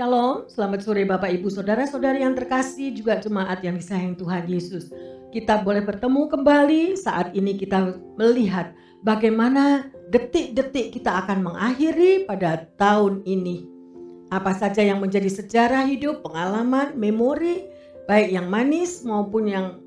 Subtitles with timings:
[0.00, 4.88] Shalom, selamat sore Bapak Ibu Saudara-saudari yang terkasih juga jemaat yang disayang Tuhan Yesus.
[5.28, 8.72] Kita boleh bertemu kembali saat ini kita melihat
[9.04, 13.68] bagaimana detik-detik kita akan mengakhiri pada tahun ini.
[14.32, 17.68] Apa saja yang menjadi sejarah hidup, pengalaman, memori,
[18.08, 19.84] baik yang manis maupun yang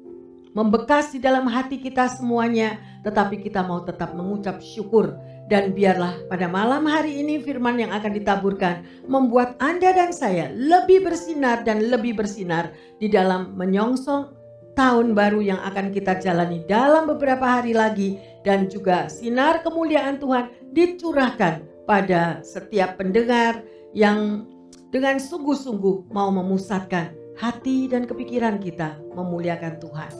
[0.53, 5.17] membekas di dalam hati kita semuanya, tetapi kita mau tetap mengucap syukur
[5.51, 11.03] dan biarlah pada malam hari ini firman yang akan ditaburkan membuat Anda dan saya lebih
[11.03, 14.31] bersinar dan lebih bersinar di dalam menyongsong
[14.73, 20.49] tahun baru yang akan kita jalani dalam beberapa hari lagi dan juga sinar kemuliaan Tuhan
[20.73, 23.61] dicurahkan pada setiap pendengar
[23.93, 24.47] yang
[24.89, 30.11] dengan sungguh-sungguh mau memusatkan hati dan kepikiran kita memuliakan Tuhan.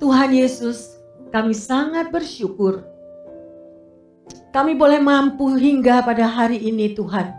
[0.00, 0.96] Tuhan Yesus,
[1.28, 2.84] kami sangat bersyukur
[4.48, 7.30] kami boleh mampu hingga pada hari ini Tuhan.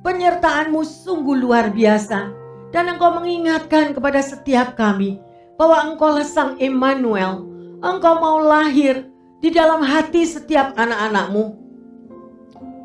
[0.00, 2.32] Penyertaanmu sungguh luar biasa.
[2.70, 5.18] Dan engkau mengingatkan kepada setiap kami
[5.58, 7.42] bahwa engkaulah sang Emmanuel.
[7.82, 9.10] Engkau mau lahir
[9.42, 11.58] di dalam hati setiap anak-anakmu.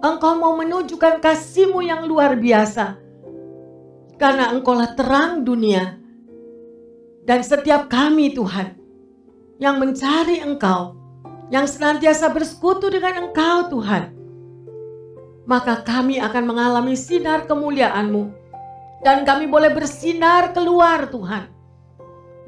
[0.01, 2.97] Engkau mau menunjukkan kasihmu yang luar biasa.
[4.17, 6.01] Karena engkaulah terang dunia.
[7.29, 8.73] Dan setiap kami Tuhan
[9.61, 11.04] yang mencari engkau
[11.53, 14.13] yang senantiasa bersekutu dengan Engkau Tuhan.
[15.45, 18.45] Maka kami akan mengalami sinar kemuliaan-Mu.
[19.05, 21.45] Dan kami boleh bersinar keluar Tuhan.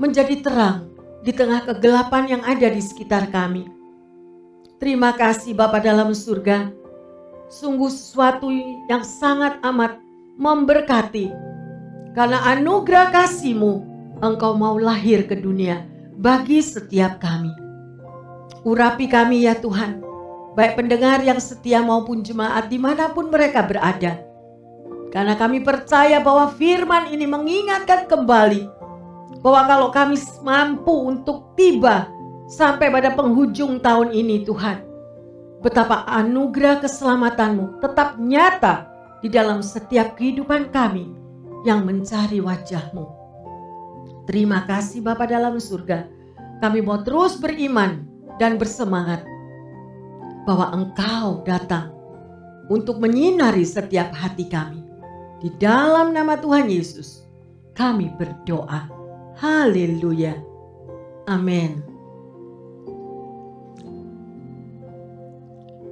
[0.02, 0.90] Menjadi terang
[1.22, 3.70] di tengah kegelapan yang ada di sekitar kami.
[4.81, 6.73] Terima kasih Bapa dalam surga.
[7.53, 8.50] Sungguh sesuatu
[8.90, 10.02] yang sangat amat
[10.41, 11.29] memberkati.
[12.18, 13.74] Karena anugerah kasih-Mu,
[14.25, 15.85] Engkau mau lahir ke dunia
[16.18, 17.66] bagi setiap kami.
[18.67, 20.03] Urapi kami ya Tuhan,
[20.51, 24.19] baik pendengar yang setia maupun jemaat di mana pun mereka berada.
[25.07, 28.67] Karena kami percaya bahwa firman ini mengingatkan kembali
[29.39, 32.11] bahwa kalau kami mampu untuk tiba
[32.51, 34.84] sampai pada penghujung tahun ini Tuhan,
[35.63, 38.91] betapa anugerah keselamatanmu tetap nyata
[39.23, 41.07] di dalam setiap kehidupan kami
[41.63, 43.07] yang mencari wajahmu.
[44.28, 46.03] Terima kasih Bapa dalam surga.
[46.59, 49.25] Kami mau terus beriman dan bersemangat
[50.48, 51.92] bahwa Engkau datang
[52.72, 54.81] untuk menyinari setiap hati kami.
[55.38, 57.28] Di dalam nama Tuhan Yesus,
[57.78, 58.90] kami berdoa.
[59.38, 60.34] Haleluya.
[61.30, 61.84] Amin.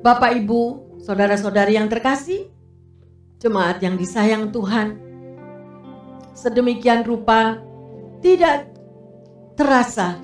[0.02, 0.62] Bapak, Ibu,
[1.02, 2.50] saudara-saudari yang terkasih,
[3.42, 4.98] jemaat yang disayang Tuhan,
[6.34, 7.62] sedemikian rupa
[8.22, 8.70] tidak
[9.58, 10.18] terasa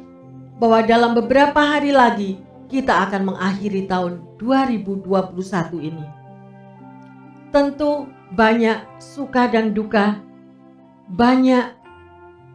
[0.62, 2.38] bahwa dalam beberapa hari lagi
[2.70, 5.10] kita akan mengakhiri tahun 2021
[5.82, 6.06] ini.
[7.50, 8.06] Tentu
[8.38, 10.22] banyak suka dan duka,
[11.10, 11.74] banyak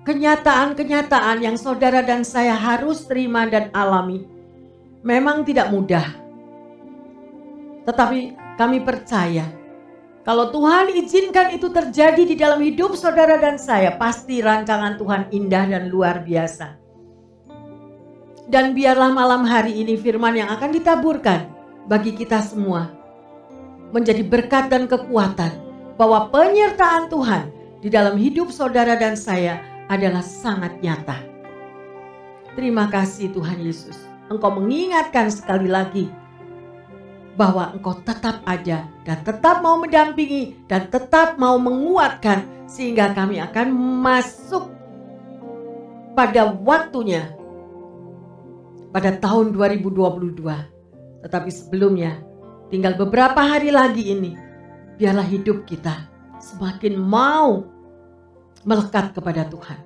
[0.06, 4.22] kenyataan-kenyataan yang saudara dan saya harus terima dan alami.
[5.02, 6.06] Memang tidak mudah.
[7.90, 9.50] Tetapi kami percaya
[10.22, 15.64] kalau Tuhan izinkan itu terjadi di dalam hidup saudara dan saya, pasti rancangan Tuhan indah
[15.70, 16.85] dan luar biasa.
[18.46, 21.50] Dan biarlah malam hari ini firman yang akan ditaburkan
[21.90, 22.94] bagi kita semua
[23.90, 25.50] menjadi berkat dan kekuatan
[25.98, 27.50] bahwa penyertaan Tuhan
[27.82, 29.58] di dalam hidup saudara dan saya
[29.90, 31.18] adalah sangat nyata.
[32.54, 33.98] Terima kasih Tuhan Yesus.
[34.30, 36.06] Engkau mengingatkan sekali lagi
[37.36, 43.70] bahwa engkau tetap ada dan tetap mau mendampingi dan tetap mau menguatkan sehingga kami akan
[44.02, 44.72] masuk
[46.16, 47.35] pada waktunya
[48.96, 50.40] pada tahun 2022.
[51.20, 52.16] Tetapi sebelumnya,
[52.72, 54.32] tinggal beberapa hari lagi ini,
[54.96, 56.08] biarlah hidup kita
[56.40, 57.60] semakin mau
[58.64, 59.84] melekat kepada Tuhan.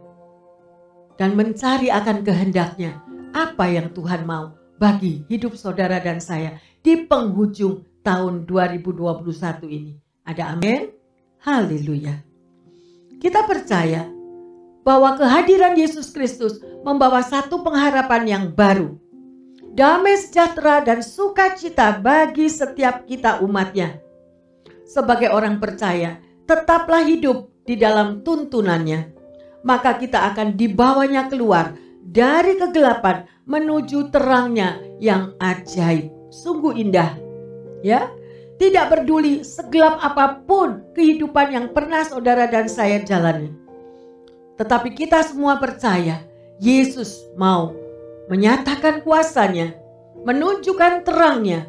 [1.18, 3.02] Dan mencari akan kehendaknya
[3.34, 9.26] apa yang Tuhan mau bagi hidup saudara dan saya di penghujung tahun 2021
[9.74, 9.98] ini.
[10.22, 10.86] Ada amin?
[11.42, 12.14] Haleluya.
[13.18, 14.19] Kita percaya
[14.82, 18.96] bahwa kehadiran Yesus Kristus membawa satu pengharapan yang baru.
[19.70, 24.02] Damai sejahtera dan sukacita bagi setiap kita umatnya.
[24.82, 26.18] Sebagai orang percaya,
[26.50, 29.14] tetaplah hidup di dalam tuntunannya.
[29.62, 36.10] Maka kita akan dibawanya keluar dari kegelapan menuju terangnya yang ajaib.
[36.34, 37.14] Sungguh indah.
[37.86, 38.10] Ya,
[38.58, 43.59] tidak peduli segelap apa pun kehidupan yang pernah saudara dan saya jalani.
[44.60, 46.20] Tetapi kita semua percaya
[46.60, 47.72] Yesus mau
[48.28, 49.72] menyatakan kuasanya,
[50.28, 51.64] menunjukkan terangnya.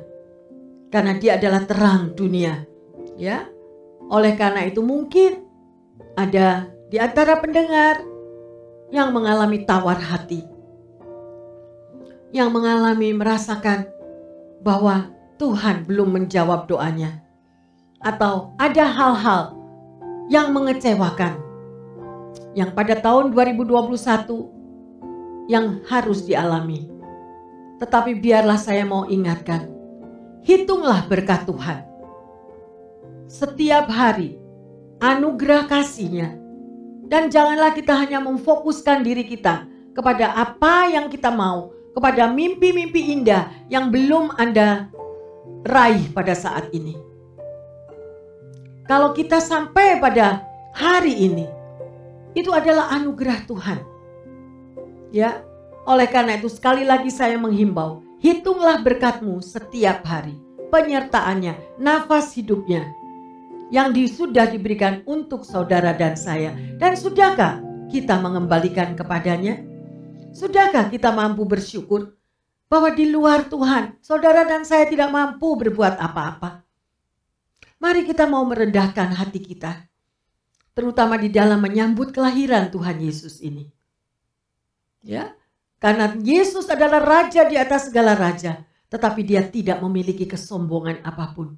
[0.91, 2.67] Karena dia adalah terang dunia.
[3.15, 3.47] Ya.
[4.11, 5.47] Oleh karena itu mungkin
[6.19, 8.03] ada di antara pendengar
[8.91, 10.43] yang mengalami tawar hati.
[12.35, 13.87] Yang mengalami merasakan
[14.59, 17.23] bahwa Tuhan belum menjawab doanya.
[18.03, 19.55] Atau ada hal-hal
[20.27, 21.50] yang mengecewakan.
[22.51, 26.91] Yang pada tahun 2021 yang harus dialami.
[27.79, 29.71] Tetapi biarlah saya mau ingatkan,
[30.45, 31.81] hitunglah berkat Tuhan.
[33.31, 34.37] Setiap hari,
[35.01, 36.37] anugerah kasihnya.
[37.11, 43.51] Dan janganlah kita hanya memfokuskan diri kita kepada apa yang kita mau, kepada mimpi-mimpi indah
[43.67, 44.87] yang belum Anda
[45.67, 46.95] raih pada saat ini.
[48.87, 51.43] Kalau kita sampai pada hari ini,
[52.37, 53.79] itu adalah anugerah Tuhan.
[55.11, 55.43] Ya,
[55.83, 60.39] oleh karena itu sekali lagi saya menghimbau, hitunglah berkatmu setiap hari,
[60.71, 62.87] penyertaannya, nafas hidupnya,
[63.73, 66.55] yang sudah diberikan untuk saudara dan saya.
[66.79, 67.59] Dan sudahkah
[67.91, 69.59] kita mengembalikan kepadanya?
[70.31, 72.15] Sudahkah kita mampu bersyukur
[72.71, 76.63] bahwa di luar Tuhan, saudara dan saya tidak mampu berbuat apa-apa?
[77.83, 79.90] Mari kita mau merendahkan hati kita,
[80.71, 83.67] terutama di dalam menyambut kelahiran Tuhan Yesus ini.
[85.01, 85.33] Ya,
[85.81, 91.57] karena Yesus adalah raja di atas segala raja, tetapi dia tidak memiliki kesombongan apa pun.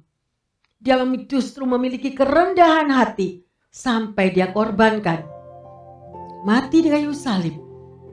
[0.80, 5.34] Dia justru memiliki kerendahan hati sampai dia korbankan
[6.44, 7.56] mati di kayu salib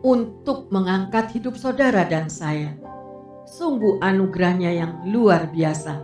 [0.01, 2.74] untuk mengangkat hidup saudara dan saya.
[3.44, 6.00] Sungguh anugerahnya yang luar biasa.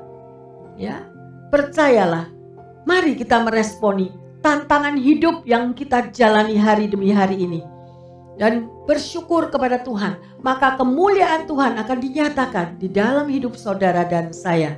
[0.76, 1.08] Ya,
[1.50, 2.28] percayalah.
[2.84, 4.12] Mari kita meresponi
[4.42, 7.62] tantangan hidup yang kita jalani hari demi hari ini.
[8.38, 14.78] Dan bersyukur kepada Tuhan, maka kemuliaan Tuhan akan dinyatakan di dalam hidup saudara dan saya.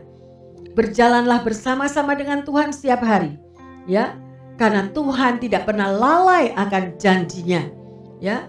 [0.79, 3.35] Berjalanlah bersama-sama dengan Tuhan setiap hari.
[3.83, 4.15] Ya,
[4.55, 7.67] karena Tuhan tidak pernah lalai akan janjinya.
[8.23, 8.47] Ya,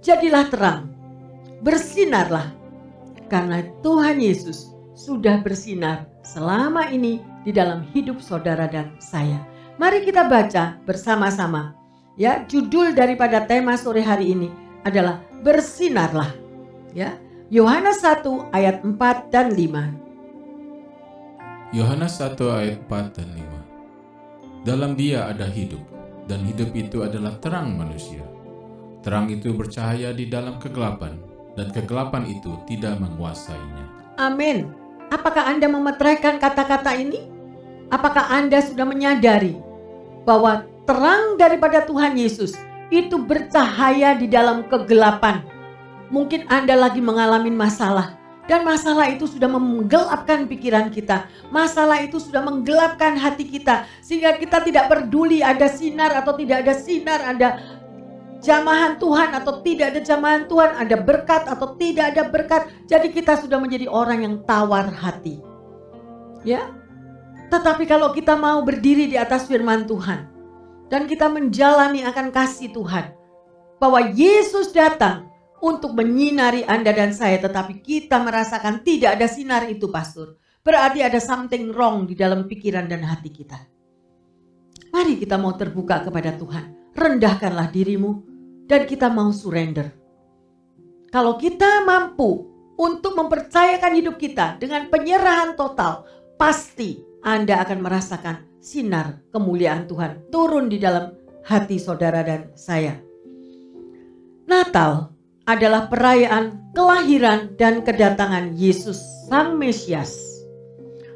[0.00, 0.96] jadilah terang,
[1.60, 2.56] bersinarlah,
[3.28, 9.55] karena Tuhan Yesus sudah bersinar selama ini di dalam hidup saudara dan saya.
[9.76, 11.76] Mari kita baca bersama-sama.
[12.16, 14.48] Ya, judul daripada tema sore hari ini
[14.88, 16.32] adalah bersinarlah.
[16.96, 17.20] Ya,
[17.52, 21.76] Yohanes 1 ayat 4 dan 5.
[21.76, 25.84] Yohanes 1 ayat 4 dan 5 Dalam dia ada hidup,
[26.24, 28.24] dan hidup itu adalah terang manusia.
[29.04, 31.20] Terang itu bercahaya di dalam kegelapan,
[31.52, 34.16] dan kegelapan itu tidak menguasainya.
[34.16, 34.72] Amin.
[35.12, 37.28] Apakah Anda memeteraikan kata-kata ini?
[37.92, 39.65] Apakah Anda sudah menyadari
[40.26, 42.58] bahwa terang daripada Tuhan Yesus
[42.90, 45.46] itu bercahaya di dalam kegelapan?
[46.10, 48.14] Mungkin Anda lagi mengalami masalah,
[48.46, 51.26] dan masalah itu sudah menggelapkan pikiran kita.
[51.50, 53.90] Masalah itu sudah menggelapkan hati kita.
[53.98, 57.20] Sehingga kita tidak peduli ada sinar atau tidak ada sinar.
[57.26, 57.48] Ada
[58.38, 60.78] jamahan Tuhan atau tidak ada jamahan Tuhan.
[60.78, 62.62] Ada berkat atau tidak ada berkat.
[62.86, 65.42] Jadi kita sudah menjadi orang yang tawar hati.
[66.46, 66.70] Ya.
[67.46, 70.34] Tetapi kalau kita mau berdiri di atas firman Tuhan.
[70.86, 73.10] Dan kita menjalani akan kasih Tuhan.
[73.82, 75.26] Bahwa Yesus datang
[75.58, 80.38] untuk menyinari Anda dan saya, tetapi kita merasakan tidak ada sinar itu, Pastor.
[80.62, 83.58] Berarti ada something wrong di dalam pikiran dan hati kita.
[84.90, 86.94] Mari kita mau terbuka kepada Tuhan.
[86.96, 88.24] Rendahkanlah dirimu
[88.66, 89.94] dan kita mau surrender.
[91.12, 99.18] Kalau kita mampu untuk mempercayakan hidup kita dengan penyerahan total, pasti Anda akan merasakan sinar
[99.34, 101.10] kemuliaan Tuhan turun di dalam
[101.42, 103.02] hati saudara dan saya.
[104.46, 105.10] Natal
[105.42, 110.14] adalah perayaan kelahiran dan kedatangan Yesus Sang Mesias.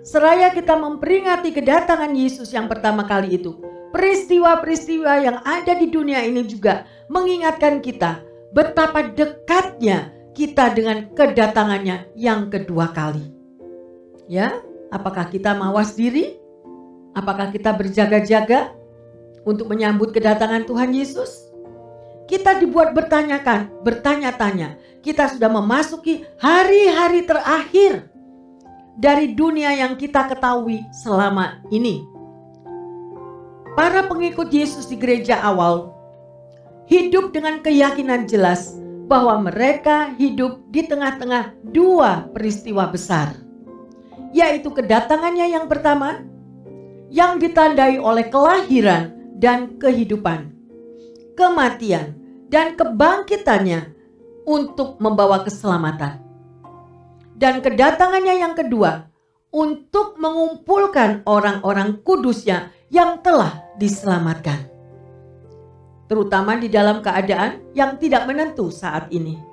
[0.03, 3.55] Seraya kita memperingati kedatangan Yesus yang pertama kali itu,
[3.95, 8.19] peristiwa-peristiwa yang ada di dunia ini juga mengingatkan kita
[8.51, 13.31] betapa dekatnya kita dengan kedatangannya yang kedua kali.
[14.27, 14.59] Ya,
[14.91, 16.39] apakah kita mawas diri?
[17.15, 18.71] Apakah kita berjaga-jaga
[19.43, 21.51] untuk menyambut kedatangan Tuhan Yesus?
[22.31, 24.79] kita dibuat bertanyakan, bertanya-tanya.
[25.03, 28.07] Kita sudah memasuki hari-hari terakhir
[28.95, 32.07] dari dunia yang kita ketahui selama ini.
[33.75, 35.91] Para pengikut Yesus di gereja awal
[36.87, 38.79] hidup dengan keyakinan jelas
[39.11, 43.35] bahwa mereka hidup di tengah-tengah dua peristiwa besar,
[44.31, 46.23] yaitu kedatangannya yang pertama
[47.11, 50.55] yang ditandai oleh kelahiran dan kehidupan,
[51.35, 52.15] kematian,
[52.47, 53.95] dan kebangkitannya
[54.47, 56.23] untuk membawa keselamatan.
[57.35, 59.11] Dan kedatangannya yang kedua
[59.51, 64.71] untuk mengumpulkan orang-orang kudusnya yang telah diselamatkan.
[66.07, 69.50] Terutama di dalam keadaan yang tidak menentu saat ini.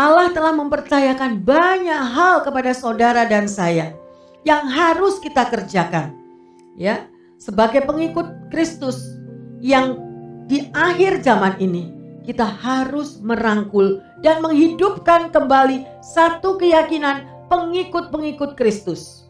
[0.00, 3.92] Allah telah mempercayakan banyak hal kepada saudara dan saya
[4.48, 6.16] yang harus kita kerjakan.
[6.80, 7.04] Ya,
[7.36, 8.96] sebagai pengikut Kristus
[9.60, 10.00] yang
[10.48, 11.92] di akhir zaman ini
[12.24, 19.28] kita harus merangkul dan menghidupkan kembali satu keyakinan pengikut-pengikut Kristus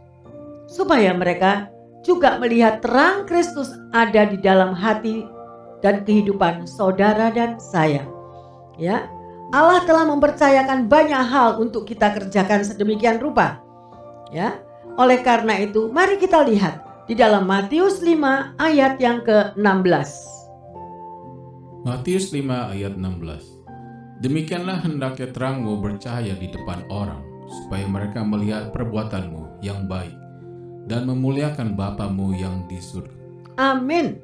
[0.71, 1.67] supaya mereka
[2.07, 5.27] juga melihat terang Kristus ada di dalam hati
[5.83, 8.07] dan kehidupan saudara dan saya.
[8.79, 9.11] Ya,
[9.50, 13.59] Allah telah mempercayakan banyak hal untuk kita kerjakan sedemikian rupa.
[14.30, 14.62] Ya,
[14.95, 20.11] oleh karena itu, mari kita lihat di dalam Matius 5 ayat yang ke-16.
[21.83, 22.47] Matius 5
[22.78, 24.23] ayat 16.
[24.23, 27.19] Demikianlah hendaknya terangmu bercahaya di depan orang,
[27.50, 30.14] supaya mereka melihat perbuatanmu yang baik
[30.87, 33.19] dan memuliakan Bapamu yang di surga.
[33.59, 34.23] Amin.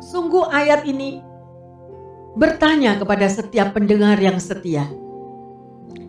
[0.00, 1.20] Sungguh ayat ini
[2.34, 4.86] bertanya kepada setiap pendengar yang setia.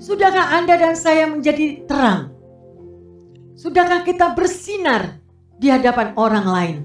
[0.02, 2.34] Sudahkah Anda dan saya menjadi terang?
[3.56, 5.22] Sudahkah kita bersinar
[5.58, 6.78] di hadapan orang lain?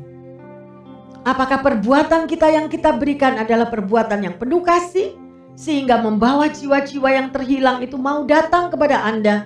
[1.20, 5.12] Apakah perbuatan kita yang kita berikan adalah perbuatan yang penuh kasih
[5.52, 9.44] sehingga membawa jiwa-jiwa yang terhilang itu mau datang kepada Anda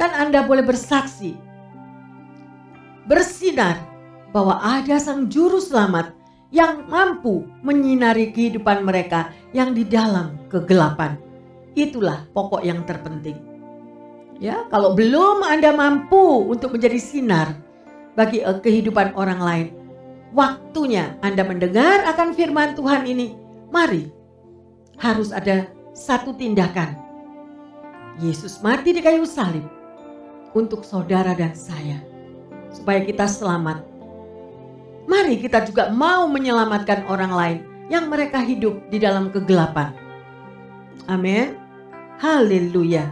[0.00, 1.36] dan Anda boleh bersaksi
[3.04, 3.76] bersinar
[4.32, 6.12] bahwa ada sang juru selamat
[6.48, 11.20] yang mampu menyinari kehidupan mereka yang di dalam kegelapan.
[11.76, 13.36] Itulah pokok yang terpenting.
[14.38, 17.58] Ya, kalau belum Anda mampu untuk menjadi sinar
[18.14, 19.68] bagi eh, kehidupan orang lain,
[20.32, 23.34] waktunya Anda mendengar akan firman Tuhan ini.
[23.68, 24.08] Mari,
[24.96, 26.96] harus ada satu tindakan.
[28.18, 29.62] Yesus mati di kayu salib
[30.56, 32.00] untuk saudara dan saya,
[32.72, 33.97] supaya kita selamat
[35.08, 39.96] mari kita juga mau menyelamatkan orang lain yang mereka hidup di dalam kegelapan.
[41.08, 41.56] Amin.
[42.20, 43.08] Haleluya.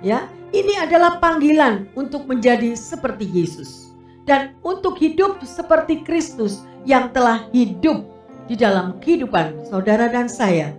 [0.00, 3.90] Ya, ini adalah panggilan untuk menjadi seperti Yesus
[4.24, 8.06] dan untuk hidup seperti Kristus yang telah hidup
[8.46, 10.72] di dalam kehidupan saudara dan saya.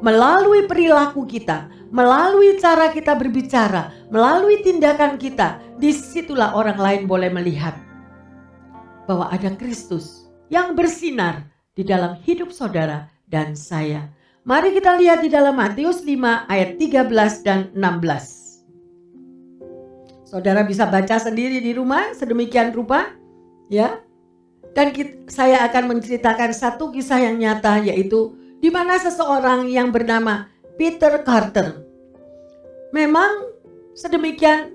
[0.00, 7.28] Melalui perilaku kita, melalui cara kita berbicara, melalui tindakan kita, di situlah orang lain boleh
[7.28, 7.76] melihat
[9.10, 14.06] bahwa ada Kristus yang bersinar di dalam hidup saudara dan saya.
[14.46, 17.10] Mari kita lihat di dalam Matius 5 ayat 13
[17.42, 20.30] dan 16.
[20.30, 23.10] Saudara bisa baca sendiri di rumah sedemikian rupa
[23.66, 23.98] ya.
[24.70, 30.46] Dan kita, saya akan menceritakan satu kisah yang nyata yaitu di mana seseorang yang bernama
[30.78, 31.82] Peter Carter.
[32.94, 33.50] Memang
[33.98, 34.70] sedemikian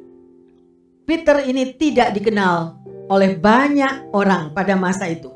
[1.08, 5.30] Peter ini tidak dikenal oleh banyak orang pada masa itu.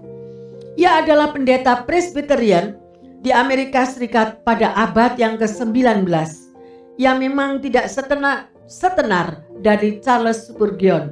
[0.79, 2.77] Ia adalah pendeta Presbyterian
[3.19, 6.07] di Amerika Serikat pada abad yang ke-19
[6.99, 11.11] yang memang tidak setenar, setenar dari Charles Spurgeon.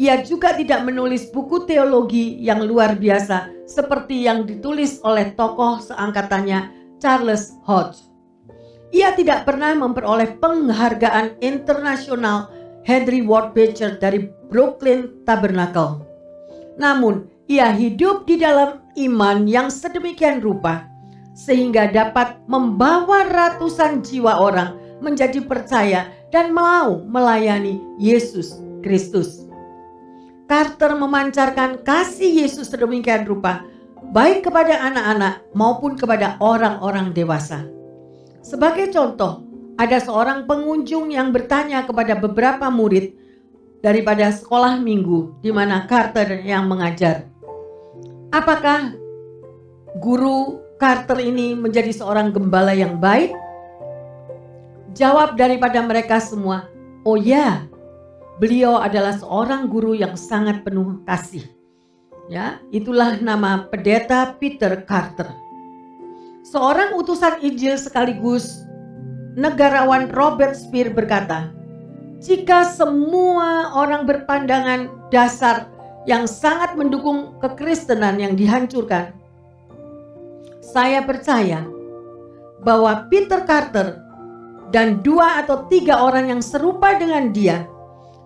[0.00, 6.72] Ia juga tidak menulis buku teologi yang luar biasa seperti yang ditulis oleh tokoh seangkatannya
[6.96, 8.08] Charles Hodge.
[8.92, 12.52] Ia tidak pernah memperoleh penghargaan internasional
[12.82, 16.02] Henry Ward Beecher dari Brooklyn Tabernacle.
[16.76, 20.88] Namun, ia hidup di dalam iman yang sedemikian rupa
[21.32, 29.48] sehingga dapat membawa ratusan jiwa orang menjadi percaya dan mau melayani Yesus Kristus.
[30.46, 33.64] Carter memancarkan kasih Yesus sedemikian rupa
[34.12, 37.64] baik kepada anak-anak maupun kepada orang-orang dewasa.
[38.44, 39.51] Sebagai contoh,
[39.82, 43.18] ada seorang pengunjung yang bertanya kepada beberapa murid
[43.82, 47.26] daripada sekolah minggu di mana Carter yang mengajar.
[48.30, 48.94] Apakah
[49.98, 53.34] guru Carter ini menjadi seorang gembala yang baik?
[54.94, 56.70] Jawab daripada mereka semua,
[57.02, 57.66] "Oh ya,
[58.38, 61.42] beliau adalah seorang guru yang sangat penuh kasih."
[62.30, 65.26] Ya, itulah nama pendeta Peter Carter.
[66.46, 68.62] Seorang utusan Injil sekaligus
[69.32, 71.48] negarawan Robert Spear berkata,
[72.20, 75.72] "Jika semua orang berpandangan dasar
[76.04, 79.14] yang sangat mendukung kekristenan yang dihancurkan,
[80.60, 81.64] saya percaya
[82.62, 83.98] bahwa Peter Carter
[84.72, 87.68] dan dua atau tiga orang yang serupa dengan dia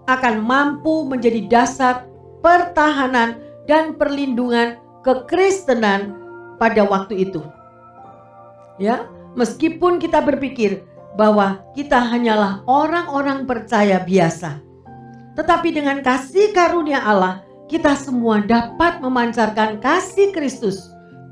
[0.07, 2.07] akan mampu menjadi dasar
[2.43, 6.19] pertahanan dan perlindungan kekristenan
[6.59, 7.43] pada waktu itu."
[8.77, 10.85] Ya, meskipun kita berpikir
[11.17, 14.61] bahwa kita hanyalah orang-orang percaya biasa.
[15.37, 20.79] Tetapi dengan kasih karunia Allah kita semua dapat memancarkan kasih Kristus.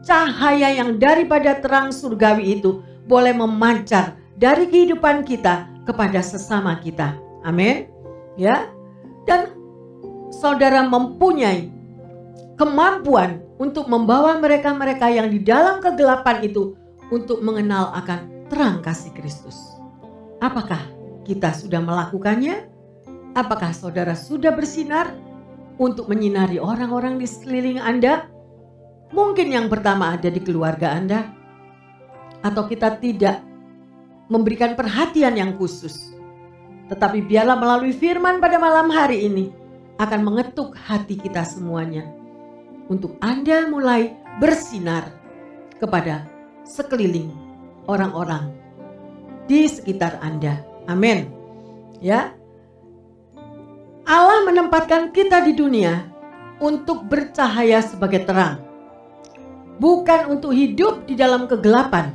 [0.05, 7.17] Cahaya yang daripada terang surgawi itu boleh memancar dari kehidupan kita kepada sesama kita.
[7.47, 7.89] Amin.
[8.37, 8.69] Ya.
[9.25, 9.57] Dan
[10.29, 11.73] saudara mempunyai
[12.61, 16.77] kemampuan untuk membawa mereka-mereka yang di dalam kegelapan itu
[17.09, 19.74] untuk mengenal akan terang kasih Kristus.
[20.45, 20.93] Apakah
[21.25, 22.69] kita sudah melakukannya?
[23.33, 25.17] Apakah saudara sudah bersinar
[25.81, 28.29] untuk menyinari orang-orang di sekeliling Anda?
[29.09, 31.33] Mungkin yang pertama ada di keluarga Anda,
[32.45, 33.41] atau kita tidak
[34.29, 36.13] memberikan perhatian yang khusus.
[36.93, 39.49] Tetapi biarlah melalui firman pada malam hari ini
[39.97, 42.05] akan mengetuk hati kita semuanya
[42.93, 45.09] untuk Anda mulai bersinar
[45.81, 46.29] kepada
[46.69, 47.33] sekeliling
[47.89, 48.64] orang-orang
[49.45, 50.65] di sekitar Anda.
[50.89, 51.29] Amin.
[52.01, 52.33] Ya.
[54.05, 56.05] Allah menempatkan kita di dunia
[56.61, 58.61] untuk bercahaya sebagai terang.
[59.81, 62.13] Bukan untuk hidup di dalam kegelapan.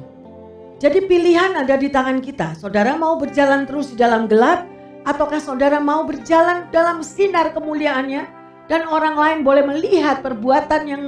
[0.79, 2.55] Jadi pilihan ada di tangan kita.
[2.55, 4.63] Saudara mau berjalan terus di dalam gelap
[5.03, 8.24] ataukah saudara mau berjalan dalam sinar kemuliaannya
[8.71, 11.03] dan orang lain boleh melihat perbuatan yang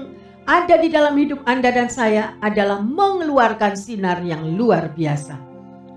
[0.49, 5.50] ada di dalam hidup Anda dan saya adalah mengeluarkan sinar yang luar biasa.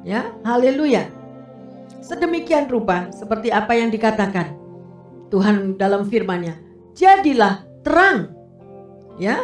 [0.04, 1.08] Ya, haleluya.
[2.04, 4.52] Sedemikian rupa seperti apa yang dikatakan
[5.32, 6.60] Tuhan dalam firman-Nya.
[6.92, 8.30] Jadilah terang.
[9.16, 9.40] Ya.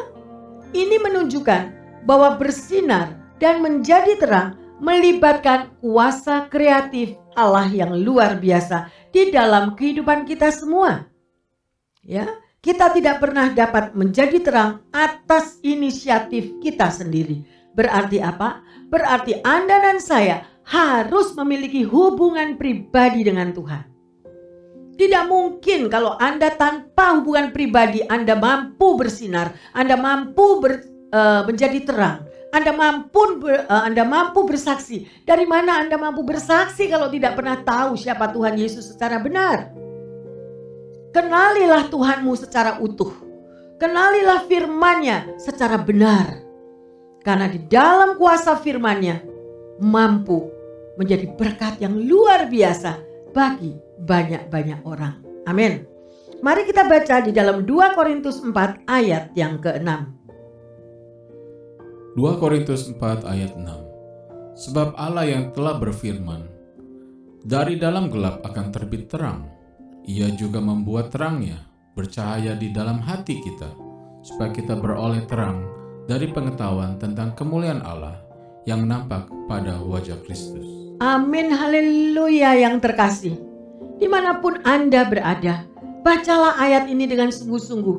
[0.70, 1.62] Ini menunjukkan
[2.06, 10.28] bahwa bersinar dan menjadi terang melibatkan kuasa kreatif Allah yang luar biasa di dalam kehidupan
[10.28, 11.10] kita semua.
[12.06, 12.28] Ya,
[12.62, 17.42] kita tidak pernah dapat menjadi terang atas inisiatif kita sendiri.
[17.74, 18.62] Berarti apa?
[18.90, 23.82] Berarti Anda dan saya harus memiliki hubungan pribadi dengan Tuhan.
[24.94, 31.82] Tidak mungkin kalau Anda tanpa hubungan pribadi Anda mampu bersinar, Anda mampu ber, uh, menjadi
[31.82, 32.22] terang,
[32.54, 35.10] Anda mampu ber, uh, Anda mampu bersaksi.
[35.26, 39.74] Dari mana Anda mampu bersaksi kalau tidak pernah tahu siapa Tuhan Yesus secara benar?
[41.10, 43.10] Kenalilah Tuhanmu secara utuh.
[43.80, 46.44] Kenalilah firman-Nya secara benar.
[47.24, 49.24] Karena di dalam kuasa firman-Nya
[49.80, 50.59] mampu
[51.00, 53.00] menjadi berkat yang luar biasa
[53.32, 53.72] bagi
[54.04, 55.24] banyak-banyak orang.
[55.48, 55.88] Amin.
[56.44, 59.88] Mari kita baca di dalam 2 Korintus 4 ayat yang ke-6.
[62.20, 66.44] 2 Korintus 4 ayat 6 Sebab Allah yang telah berfirman,
[67.40, 69.48] Dari dalam gelap akan terbit terang,
[70.04, 71.64] Ia juga membuat terangnya
[71.96, 73.72] bercahaya di dalam hati kita,
[74.20, 75.64] supaya kita beroleh terang
[76.08, 78.20] dari pengetahuan tentang kemuliaan Allah
[78.64, 80.79] yang nampak pada wajah Kristus.
[81.00, 83.40] Amin, haleluya yang terkasih.
[83.96, 85.64] Di mana pun Anda berada,
[86.04, 87.98] bacalah ayat ini dengan sungguh-sungguh.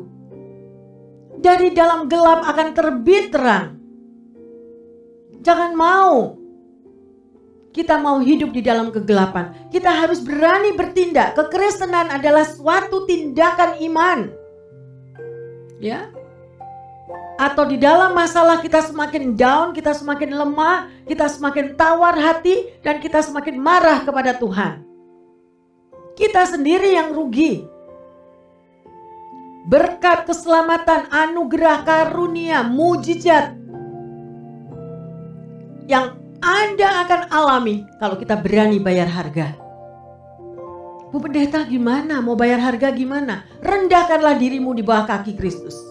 [1.41, 3.81] Dari dalam gelap akan terbit terang.
[5.41, 6.37] Jangan mau
[7.73, 9.71] kita mau hidup di dalam kegelapan.
[9.73, 11.33] Kita harus berani bertindak.
[11.33, 14.19] Kekristenan adalah suatu tindakan iman.
[15.81, 16.13] Ya,
[17.41, 23.01] atau di dalam masalah kita semakin down, kita semakin lemah, kita semakin tawar hati, dan
[23.01, 24.85] kita semakin marah kepada Tuhan.
[26.13, 27.65] Kita sendiri yang rugi.
[29.65, 33.57] Berkat keselamatan, anugerah karunia, mujizat
[35.89, 39.57] yang Anda akan alami kalau kita berani bayar harga.
[41.09, 42.21] Bu pendeta gimana?
[42.21, 43.49] Mau bayar harga gimana?
[43.65, 45.90] Rendahkanlah dirimu di bawah kaki Kristus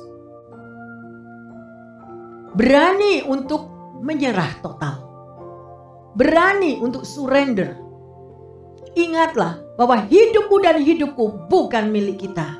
[2.57, 3.69] berani untuk
[4.01, 4.97] menyerah total,
[6.17, 7.79] berani untuk surrender.
[8.99, 12.59] Ingatlah bahwa hidupmu dan hidupku bukan milik kita,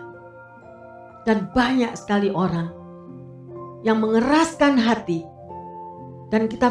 [1.27, 2.71] dan banyak sekali orang
[3.83, 5.27] yang mengeraskan hati,
[6.31, 6.71] dan kita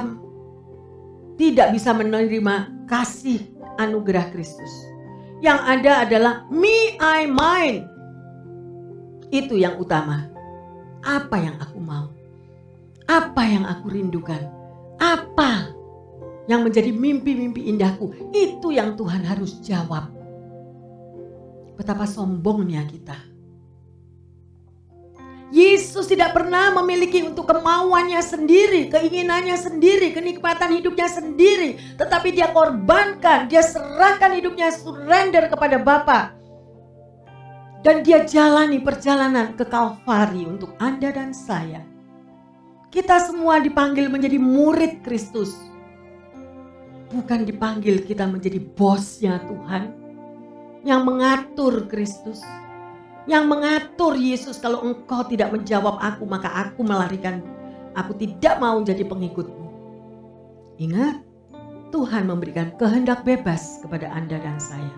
[1.35, 3.43] tidak bisa menerima kasih
[3.79, 4.71] anugerah Kristus.
[5.39, 7.87] Yang ada adalah me, I, mine.
[9.31, 10.27] Itu yang utama.
[10.99, 12.11] Apa yang aku mau?
[13.49, 14.41] Yang aku rindukan?
[15.01, 15.73] Apa
[16.45, 18.13] yang menjadi mimpi-mimpi indahku?
[18.29, 20.13] Itu yang Tuhan harus jawab.
[21.73, 23.17] Betapa sombongnya kita.
[25.49, 31.97] Yesus tidak pernah memiliki untuk kemauannya sendiri, keinginannya sendiri, kenikmatan hidupnya sendiri.
[31.97, 36.37] Tetapi dia korbankan, dia serahkan hidupnya surrender kepada Bapa.
[37.81, 41.81] Dan dia jalani perjalanan ke Kalvari untuk Anda dan saya.
[42.89, 45.53] Kita semua dipanggil menjadi murid Kristus.
[47.13, 49.93] Bukan dipanggil kita menjadi bosnya Tuhan.
[50.85, 52.41] Yang mengatur Kristus.
[53.29, 57.45] yang mengatur Yesus kalau engkau tidak menjawab aku maka aku melarikan
[57.93, 59.67] aku tidak mau jadi pengikutmu.
[60.81, 61.21] Ingat,
[61.91, 64.95] Tuhan memberikan kehendak bebas kepada Anda dan saya.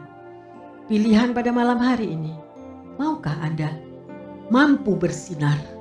[0.86, 2.32] Pilihan pada malam hari ini,
[2.96, 3.74] maukah Anda
[4.54, 5.81] mampu bersinar?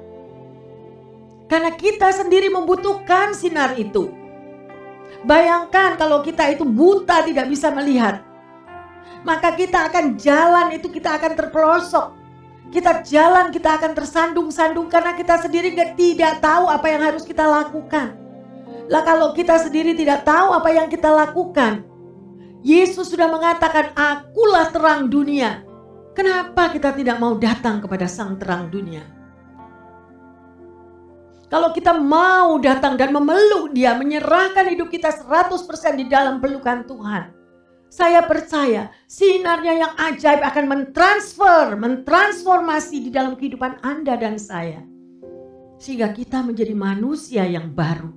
[1.50, 4.14] Karena kita sendiri membutuhkan sinar itu.
[5.26, 8.22] Bayangkan kalau kita itu buta tidak bisa melihat.
[9.26, 12.20] Maka kita akan jalan itu kita akan terpelosok
[12.70, 18.14] kita jalan, kita akan tersandung-sandung karena kita sendiri tidak tahu apa yang harus kita lakukan.
[18.86, 21.82] Lah kalau kita sendiri tidak tahu apa yang kita lakukan,
[22.62, 25.66] Yesus sudah mengatakan, "Akulah terang dunia."
[26.14, 29.02] Kenapa kita tidak mau datang kepada Sang Terang Dunia?
[31.50, 35.66] Kalau kita mau datang dan memeluk Dia, menyerahkan hidup kita 100%
[35.98, 37.34] di dalam pelukan Tuhan,
[37.90, 44.86] saya percaya sinarnya yang ajaib akan mentransfer, mentransformasi di dalam kehidupan Anda dan saya.
[45.82, 48.14] Sehingga kita menjadi manusia yang baru.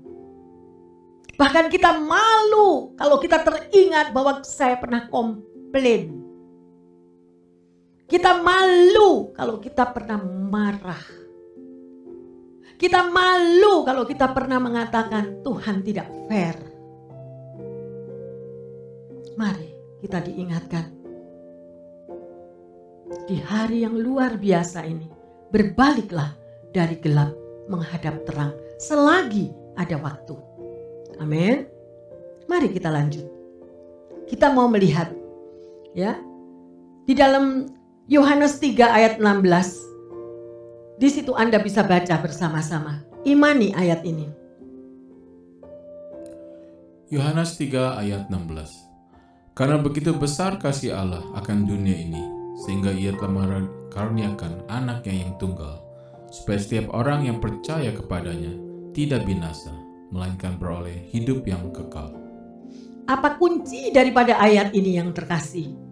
[1.33, 6.21] Bahkan kita malu kalau kita teringat bahwa saya pernah komplain.
[8.05, 11.22] Kita malu kalau kita pernah marah.
[12.77, 16.55] Kita malu kalau kita pernah mengatakan Tuhan tidak fair.
[19.37, 19.69] Mari
[20.03, 20.85] kita diingatkan.
[23.23, 25.07] Di hari yang luar biasa ini,
[25.53, 26.33] berbaliklah
[26.73, 27.31] dari gelap
[27.69, 30.35] menghadap terang selagi ada waktu.
[31.21, 31.65] Amin.
[32.49, 33.23] Mari kita lanjut.
[34.27, 35.13] Kita mau melihat
[35.95, 36.17] ya.
[37.03, 37.69] Di dalam
[38.09, 39.92] Yohanes 3 ayat 16.
[40.93, 43.01] Di situ Anda bisa baca bersama-sama.
[43.25, 44.29] Imani ayat ini.
[47.09, 49.53] Yohanes 3 ayat 16.
[49.53, 52.23] Karena begitu besar kasih Allah akan dunia ini,
[52.65, 55.81] sehingga ia telah mengaruniakan anaknya yang tunggal,
[56.33, 58.53] supaya setiap orang yang percaya kepadanya
[58.97, 59.69] tidak binasa,
[60.09, 62.17] melainkan beroleh hidup yang kekal.
[63.05, 65.82] Apa kunci daripada ayat ini yang terkasih?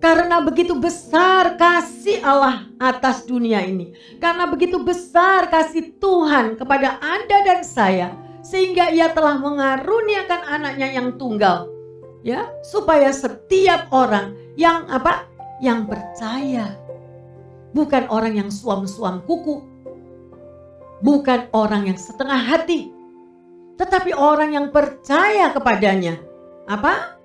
[0.00, 3.92] Karena begitu besar kasih Allah atas dunia ini.
[4.16, 8.16] Karena begitu besar kasih Tuhan kepada Anda dan saya.
[8.40, 11.68] Sehingga ia telah mengaruniakan anaknya yang tunggal
[12.20, 15.24] ya supaya setiap orang yang apa
[15.64, 16.76] yang percaya
[17.72, 19.64] bukan orang yang suam-suam kuku
[21.00, 22.92] bukan orang yang setengah hati
[23.80, 26.20] tetapi orang yang percaya kepadanya
[26.68, 27.16] apa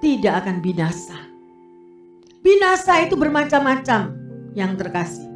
[0.00, 1.27] tidak akan binasa
[2.48, 4.16] binasa itu bermacam-macam
[4.56, 5.28] yang terkasih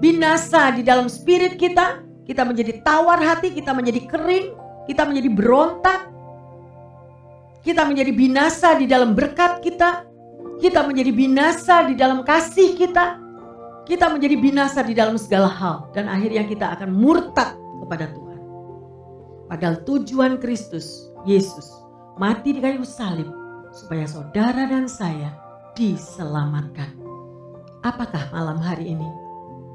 [0.00, 4.56] binasa di dalam spirit kita kita menjadi tawar hati kita menjadi kering
[4.88, 6.10] kita menjadi berontak
[7.60, 10.08] kita menjadi binasa di dalam berkat kita.
[10.60, 13.20] Kita menjadi binasa di dalam kasih kita.
[13.84, 15.88] Kita menjadi binasa di dalam segala hal.
[15.92, 18.40] Dan akhirnya kita akan murtad kepada Tuhan.
[19.48, 21.68] Padahal tujuan Kristus, Yesus,
[22.16, 23.28] mati di kayu salib.
[23.70, 25.30] Supaya saudara dan saya
[25.74, 26.90] diselamatkan.
[27.80, 29.08] Apakah malam hari ini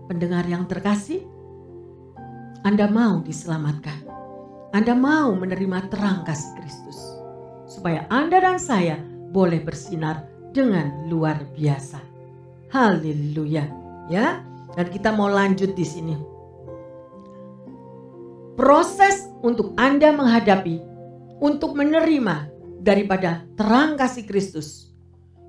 [0.05, 1.25] pendengar yang terkasih?
[2.65, 4.05] Anda mau diselamatkan.
[4.73, 6.99] Anda mau menerima terang kasih Kristus
[7.69, 8.99] supaya Anda dan saya
[9.31, 11.99] boleh bersinar dengan luar biasa.
[12.71, 13.65] Haleluya,
[14.11, 14.41] ya.
[14.75, 16.15] Dan kita mau lanjut di sini.
[18.59, 20.83] Proses untuk Anda menghadapi,
[21.39, 22.51] untuk menerima
[22.83, 24.84] daripada terang kasih Kristus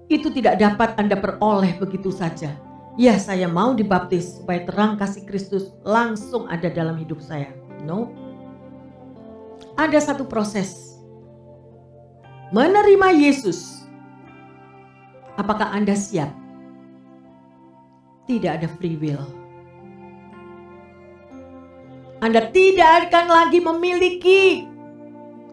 [0.07, 2.55] itu tidak dapat Anda peroleh begitu saja.
[2.97, 7.53] Ya, saya mau dibaptis supaya terang kasih Kristus langsung ada dalam hidup saya.
[7.85, 8.09] No.
[9.77, 10.97] Ada satu proses
[12.55, 13.85] menerima Yesus.
[15.37, 16.33] Apakah Anda siap?
[18.25, 19.23] Tidak ada free will.
[22.25, 24.64] Anda tidak akan lagi memiliki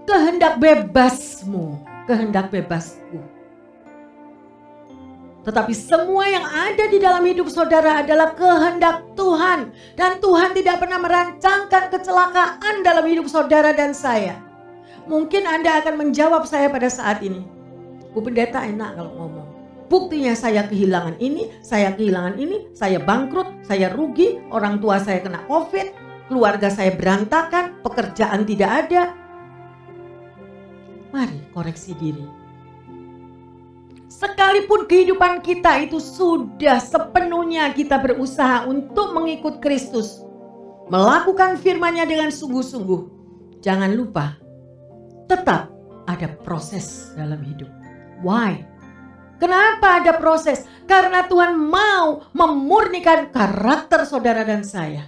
[0.08, 3.33] kehendak bebasmu, kehendak bebasku.
[5.44, 9.76] Tetapi semua yang ada di dalam hidup saudara adalah kehendak Tuhan.
[10.00, 14.40] Dan Tuhan tidak pernah merancangkan kecelakaan dalam hidup saudara dan saya.
[15.04, 17.44] Mungkin Anda akan menjawab saya pada saat ini.
[18.16, 19.48] Bu pendeta enak kalau ngomong.
[19.92, 25.44] Buktinya saya kehilangan ini, saya kehilangan ini, saya bangkrut, saya rugi, orang tua saya kena
[25.46, 25.92] covid,
[26.32, 29.12] keluarga saya berantakan, pekerjaan tidak ada.
[31.12, 32.43] Mari koreksi diri.
[34.24, 40.24] Sekalipun kehidupan kita itu sudah sepenuhnya kita berusaha untuk mengikut Kristus.
[40.88, 43.02] Melakukan firman-Nya dengan sungguh-sungguh.
[43.60, 44.40] Jangan lupa
[45.28, 45.76] tetap
[46.08, 47.68] ada proses dalam hidup.
[48.24, 48.64] Why?
[49.44, 50.64] Kenapa ada proses?
[50.88, 55.04] Karena Tuhan mau memurnikan karakter saudara dan saya.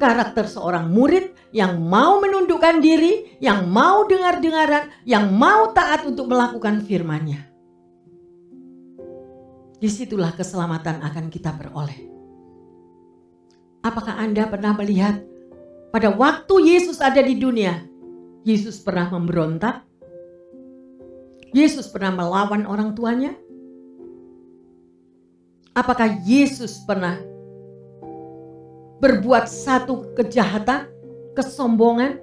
[0.00, 6.80] Karakter seorang murid yang mau menundukkan diri, yang mau dengar-dengaran, yang mau taat untuk melakukan
[6.80, 7.45] firman-Nya.
[9.76, 12.08] Di situlah keselamatan akan kita peroleh.
[13.84, 15.20] Apakah Anda pernah melihat
[15.92, 17.84] pada waktu Yesus ada di dunia,
[18.42, 19.84] Yesus pernah memberontak?
[21.54, 23.32] Yesus pernah melawan orang tuanya?
[25.76, 27.20] Apakah Yesus pernah
[28.98, 30.88] berbuat satu kejahatan,
[31.36, 32.16] kesombongan?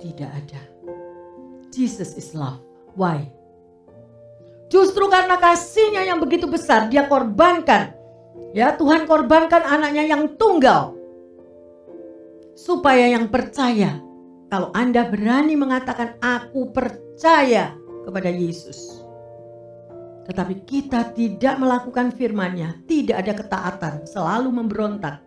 [0.00, 0.62] Tidak ada.
[1.68, 2.64] Jesus is love.
[2.96, 3.39] Why?
[4.70, 7.90] Justru karena kasihnya yang begitu besar, dia korbankan.
[8.54, 10.94] Ya, Tuhan korbankan anaknya yang tunggal.
[12.54, 13.98] Supaya yang percaya,
[14.46, 17.74] kalau Anda berani mengatakan aku percaya
[18.06, 19.02] kepada Yesus.
[20.30, 25.18] Tetapi kita tidak melakukan firman-Nya, tidak ada ketaatan, selalu memberontak.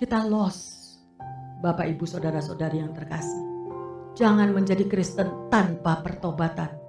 [0.00, 1.04] Kita lost,
[1.60, 3.44] Bapak Ibu Saudara-saudari yang terkasih.
[4.16, 6.79] Jangan menjadi Kristen tanpa pertobatan.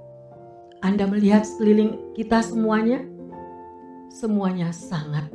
[0.81, 3.05] Anda melihat sekeliling kita semuanya,
[4.09, 5.29] semuanya sangat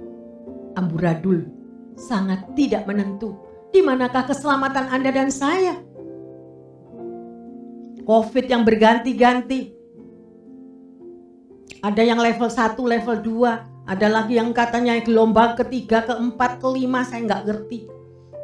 [0.74, 1.46] amburadul,
[1.94, 3.38] sangat tidak menentu.
[3.70, 5.78] Di manakah keselamatan Anda dan saya?
[8.02, 9.70] COVID yang berganti-ganti.
[11.78, 13.86] Ada yang level 1, level 2.
[13.86, 17.86] Ada lagi yang katanya gelombang ketiga, keempat, kelima, saya nggak ngerti.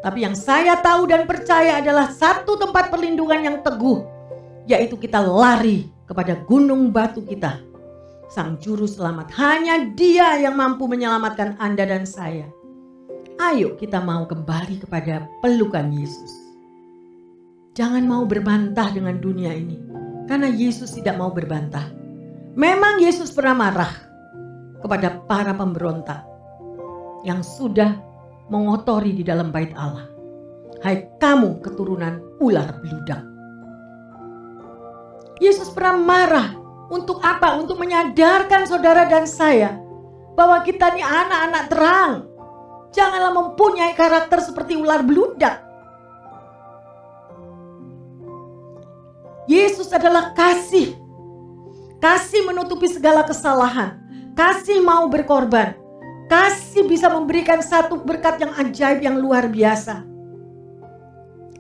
[0.07, 4.07] Tapi yang saya tahu dan percaya adalah satu tempat perlindungan yang teguh.
[4.71, 7.65] Yaitu kita lari kepada gunung batu kita.
[8.29, 9.33] Sang juru selamat.
[9.33, 12.45] Hanya dia yang mampu menyelamatkan Anda dan saya.
[13.41, 16.33] Ayo kita mau kembali kepada pelukan Yesus.
[17.73, 19.81] Jangan mau berbantah dengan dunia ini.
[20.29, 21.89] Karena Yesus tidak mau berbantah.
[22.53, 23.93] Memang Yesus pernah marah
[24.85, 26.21] kepada para pemberontak
[27.25, 27.97] yang sudah
[28.53, 30.05] mengotori di dalam bait Allah.
[30.85, 33.32] Hai kamu keturunan ular beludak.
[35.43, 36.49] Yesus pernah marah
[36.87, 37.59] untuk apa?
[37.59, 39.75] Untuk menyadarkan saudara dan saya
[40.39, 42.13] bahwa kita ini anak-anak terang.
[42.95, 45.65] Janganlah mempunyai karakter seperti ular beludak.
[49.51, 50.95] Yesus adalah kasih.
[51.99, 53.99] Kasih menutupi segala kesalahan.
[54.39, 55.75] Kasih mau berkorban.
[56.31, 60.05] Kasih bisa memberikan satu berkat yang ajaib yang luar biasa.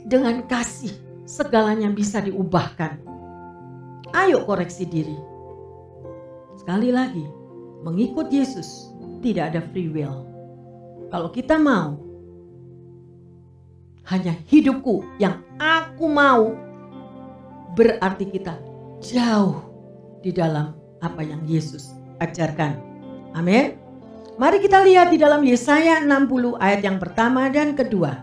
[0.06, 0.92] Dengan kasih
[1.24, 3.12] segalanya bisa diubahkan.
[4.12, 5.16] Ayo koreksi diri.
[6.60, 7.24] Sekali lagi,
[7.80, 8.92] mengikut Yesus
[9.24, 10.28] tidak ada free will.
[11.08, 11.96] Kalau kita mau,
[14.12, 16.52] hanya hidupku yang aku mau
[17.72, 18.60] berarti kita
[19.00, 19.64] jauh
[20.20, 22.76] di dalam apa yang Yesus ajarkan.
[23.32, 23.80] Amin.
[24.36, 28.20] Mari kita lihat di dalam Yesaya 60 ayat yang pertama dan kedua.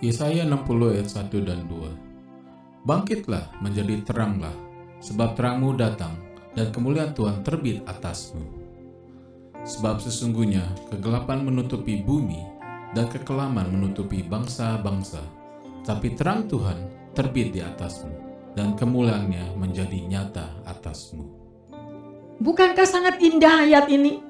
[0.00, 2.07] Yesaya 60 ayat 1 dan 2.
[2.88, 4.56] Bangkitlah menjadi teranglah,
[5.04, 6.16] sebab terangmu datang
[6.56, 8.40] dan kemuliaan Tuhan terbit atasmu.
[9.60, 12.40] Sebab sesungguhnya kegelapan menutupi bumi
[12.96, 15.20] dan kekelaman menutupi bangsa-bangsa,
[15.84, 18.08] tapi terang Tuhan terbit di atasmu,
[18.56, 21.28] dan kemuliaannya menjadi nyata atasmu.
[22.40, 24.24] Bukankah sangat indah ayat ini?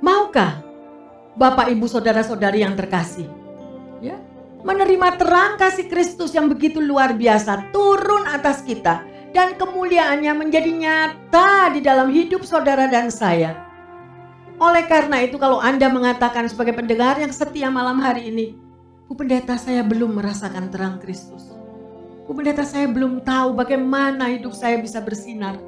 [0.00, 0.64] Maukah
[1.36, 3.41] Bapak Ibu Saudara-saudari yang terkasih?
[4.62, 9.02] Menerima terang kasih Kristus yang begitu luar biasa turun atas kita
[9.34, 13.58] dan kemuliaannya menjadi nyata di dalam hidup saudara dan saya.
[14.62, 18.54] Oleh karena itu kalau Anda mengatakan sebagai pendengar yang setia malam hari ini,
[19.10, 21.50] Bu pendeta saya belum merasakan terang Kristus.
[22.22, 25.58] Bu pendeta saya belum tahu bagaimana hidup saya bisa bersinar.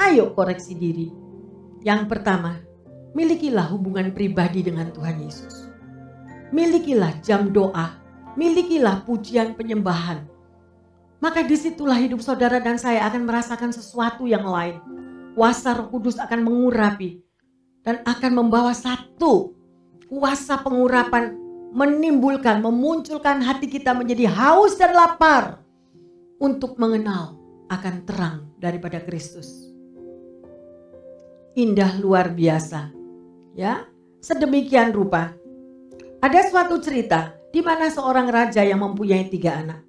[0.00, 1.12] Ayo koreksi diri.
[1.84, 2.64] Yang pertama,
[3.12, 5.68] milikilah hubungan pribadi dengan Tuhan Yesus.
[6.48, 8.07] Milikilah jam doa,
[8.38, 10.22] milikilah pujian penyembahan.
[11.18, 14.78] Maka di situlah hidup saudara dan saya akan merasakan sesuatu yang lain.
[15.34, 17.18] Kuasa roh kudus akan mengurapi
[17.82, 19.54] dan akan membawa satu
[20.06, 21.34] kuasa pengurapan
[21.74, 25.62] menimbulkan, memunculkan hati kita menjadi haus dan lapar
[26.38, 27.34] untuk mengenal
[27.68, 29.74] akan terang daripada Kristus.
[31.58, 32.94] Indah luar biasa.
[33.58, 33.90] Ya,
[34.22, 35.34] sedemikian rupa.
[36.22, 39.80] Ada suatu cerita di mana seorang raja yang mempunyai tiga anak.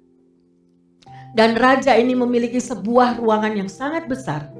[1.30, 4.50] Dan raja ini memiliki sebuah ruangan yang sangat besar.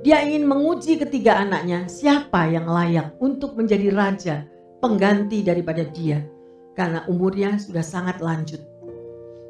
[0.00, 4.36] Dia ingin menguji ketiga anaknya siapa yang layak untuk menjadi raja
[4.80, 6.24] pengganti daripada dia
[6.72, 8.58] karena umurnya sudah sangat lanjut.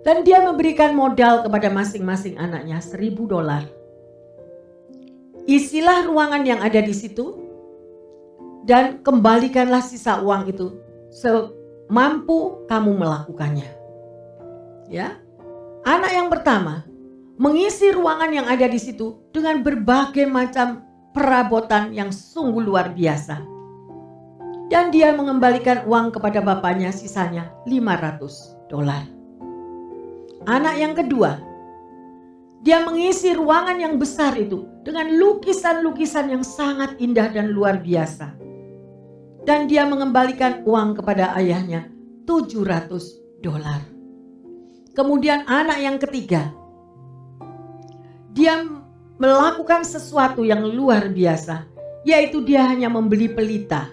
[0.03, 3.63] Dan dia memberikan modal kepada masing-masing anaknya seribu dolar.
[5.47, 7.37] Isilah ruangan yang ada di situ
[8.65, 10.77] dan kembalikanlah sisa uang itu
[11.91, 13.67] semampu kamu melakukannya.
[14.87, 15.19] Ya.
[15.83, 16.87] Anak yang pertama
[17.35, 23.43] mengisi ruangan yang ada di situ dengan berbagai macam perabotan yang sungguh luar biasa.
[24.71, 29.03] Dan dia mengembalikan uang kepada bapaknya sisanya 500 dolar.
[30.47, 31.43] Anak yang kedua,
[32.63, 38.31] dia mengisi ruangan yang besar itu dengan lukisan-lukisan yang sangat indah dan luar biasa.
[39.45, 41.89] Dan dia mengembalikan uang kepada ayahnya
[42.29, 43.81] 700 dolar.
[44.93, 46.53] Kemudian anak yang ketiga,
[48.37, 48.63] dia
[49.17, 51.65] melakukan sesuatu yang luar biasa,
[52.05, 53.89] yaitu dia hanya membeli pelita.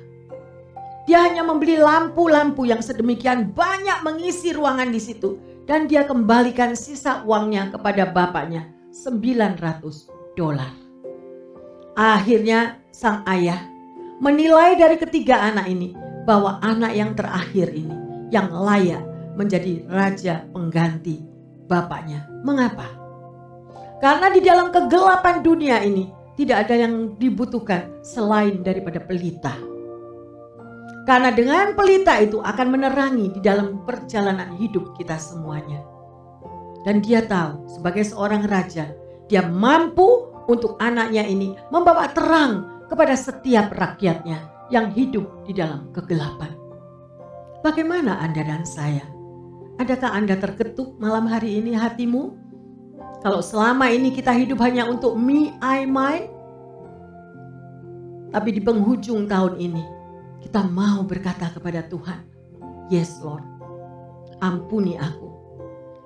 [1.07, 7.23] Dia hanya membeli lampu-lampu yang sedemikian banyak mengisi ruangan di situ dan dia kembalikan sisa
[7.23, 10.71] uangnya kepada bapaknya 900 dolar.
[11.95, 13.76] Akhirnya sang ayah
[14.17, 15.93] menilai dari ketiga anak ini
[16.25, 17.95] bahwa anak yang terakhir ini
[18.34, 19.03] yang layak
[19.38, 21.21] menjadi raja pengganti
[21.69, 22.25] bapaknya.
[22.41, 22.89] Mengapa?
[24.01, 29.53] Karena di dalam kegelapan dunia ini tidak ada yang dibutuhkan selain daripada pelita.
[31.08, 35.80] Karena dengan pelita itu akan menerangi di dalam perjalanan hidup kita semuanya.
[36.84, 38.91] Dan dia tahu sebagai seorang raja,
[39.32, 46.52] dia mampu untuk anaknya ini membawa terang kepada setiap rakyatnya yang hidup di dalam kegelapan.
[47.63, 49.04] Bagaimana Anda dan saya?
[49.78, 52.34] Adakah Anda terketuk malam hari ini hatimu?
[53.21, 56.32] Kalau selama ini kita hidup hanya untuk me, I, mine.
[58.32, 59.84] Tapi di penghujung tahun ini
[60.43, 62.23] kita mau berkata kepada Tuhan,
[62.88, 63.43] Yes Lord,
[64.39, 65.28] ampuni aku.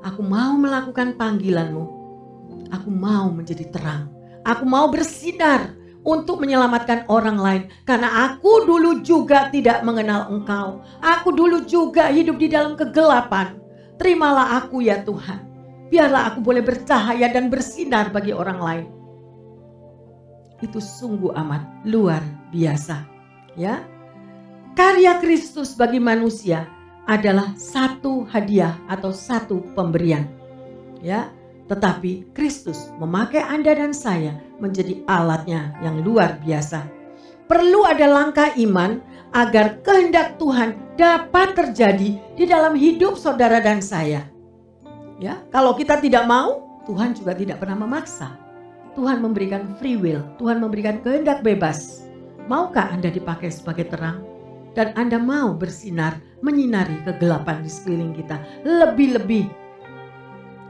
[0.02, 1.86] Aku mau melakukan panggilanmu.
[2.74, 4.10] Aku mau menjadi terang.
[4.42, 7.64] Aku mau bersinar untuk menyelamatkan orang lain.
[7.86, 10.82] Karena aku dulu juga tidak mengenal engkau.
[11.02, 13.58] Aku dulu juga hidup di dalam kegelapan.
[14.02, 15.52] Terimalah aku ya Tuhan
[15.92, 18.88] biarlah aku boleh bercahaya dan bersinar bagi orang lain.
[20.64, 22.24] Itu sungguh amat luar
[22.56, 23.04] biasa,
[23.60, 23.84] ya.
[24.72, 26.64] Karya Kristus bagi manusia
[27.04, 30.24] adalah satu hadiah atau satu pemberian.
[31.04, 31.28] Ya,
[31.68, 36.86] tetapi Kristus memakai Anda dan saya menjadi alatnya yang luar biasa.
[37.50, 39.02] Perlu ada langkah iman
[39.36, 44.24] agar kehendak Tuhan dapat terjadi di dalam hidup saudara dan saya.
[45.20, 48.38] Ya, kalau kita tidak mau, Tuhan juga tidak pernah memaksa.
[48.96, 52.08] Tuhan memberikan free will, Tuhan memberikan kehendak bebas.
[52.50, 54.24] Maukah Anda dipakai sebagai terang?
[54.72, 58.40] Dan Anda mau bersinar, menyinari kegelapan di sekeliling kita.
[58.64, 59.46] Lebih-lebih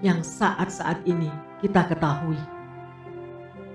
[0.01, 1.29] yang saat-saat ini
[1.61, 2.60] kita ketahui.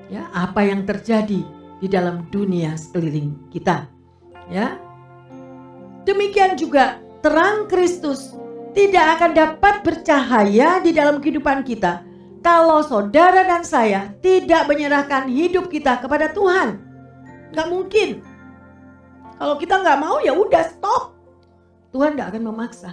[0.07, 1.43] Ya, apa yang terjadi
[1.83, 3.91] di dalam dunia sekeliling kita.
[4.47, 4.79] Ya.
[6.07, 8.39] Demikian juga terang Kristus
[8.77, 12.07] tidak akan dapat bercahaya di dalam kehidupan kita
[12.45, 16.79] kalau saudara dan saya tidak menyerahkan hidup kita kepada Tuhan.
[17.51, 18.23] Gak mungkin.
[19.37, 21.19] Kalau kita nggak mau ya udah stop.
[21.91, 22.93] Tuhan tidak akan memaksa.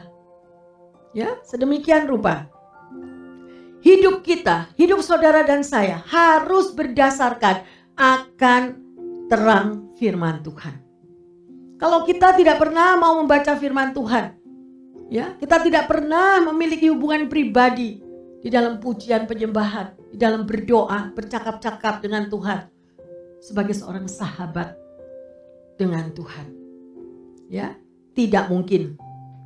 [1.14, 2.50] Ya, sedemikian rupa.
[3.84, 7.68] Hidup kita, hidup saudara dan saya harus berdasarkan
[8.00, 8.62] akan
[9.28, 10.80] terang firman Tuhan.
[11.76, 14.40] Kalau kita tidak pernah mau membaca firman Tuhan,
[15.14, 18.02] Ya, kita tidak pernah memiliki hubungan pribadi
[18.42, 22.66] di dalam pujian penyembahan, di dalam berdoa, bercakap-cakap dengan Tuhan
[23.38, 24.74] sebagai seorang sahabat
[25.78, 26.48] dengan Tuhan.
[27.46, 27.78] Ya,
[28.18, 28.98] tidak mungkin.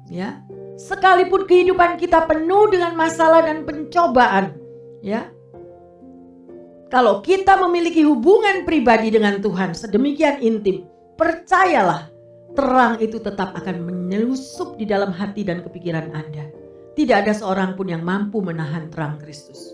[0.07, 0.39] Ya.
[0.77, 4.53] Sekalipun kehidupan kita penuh dengan masalah dan pencobaan,
[5.01, 5.33] ya.
[6.93, 10.85] Kalau kita memiliki hubungan pribadi dengan Tuhan sedemikian intim,
[11.17, 12.13] percayalah
[12.53, 16.45] terang itu tetap akan menyelusup di dalam hati dan kepikiran Anda.
[16.93, 19.73] Tidak ada seorang pun yang mampu menahan terang Kristus.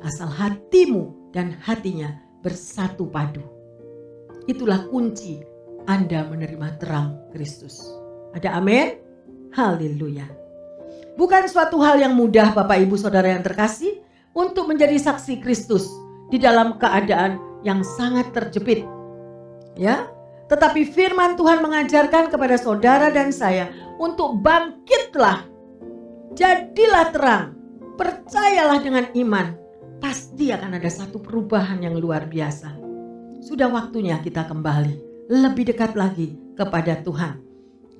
[0.00, 2.08] Asal hatimu dan hatinya
[2.40, 3.44] bersatu padu.
[4.48, 5.44] Itulah kunci
[5.84, 7.80] Anda menerima terang Kristus.
[8.32, 9.09] Ada amin?
[9.50, 10.26] Haleluya.
[11.18, 13.98] Bukan suatu hal yang mudah Bapak Ibu Saudara yang terkasih
[14.30, 15.90] untuk menjadi saksi Kristus
[16.30, 18.86] di dalam keadaan yang sangat terjepit.
[19.74, 20.06] Ya,
[20.46, 25.46] tetapi firman Tuhan mengajarkan kepada saudara dan saya untuk bangkitlah.
[26.34, 27.44] Jadilah terang.
[27.98, 29.54] Percayalah dengan iman.
[30.00, 32.72] Pasti akan ada satu perubahan yang luar biasa.
[33.44, 37.38] Sudah waktunya kita kembali lebih dekat lagi kepada Tuhan.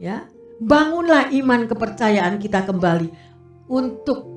[0.01, 0.24] Ya,
[0.61, 3.08] bangunlah iman kepercayaan kita kembali
[3.72, 4.28] untuk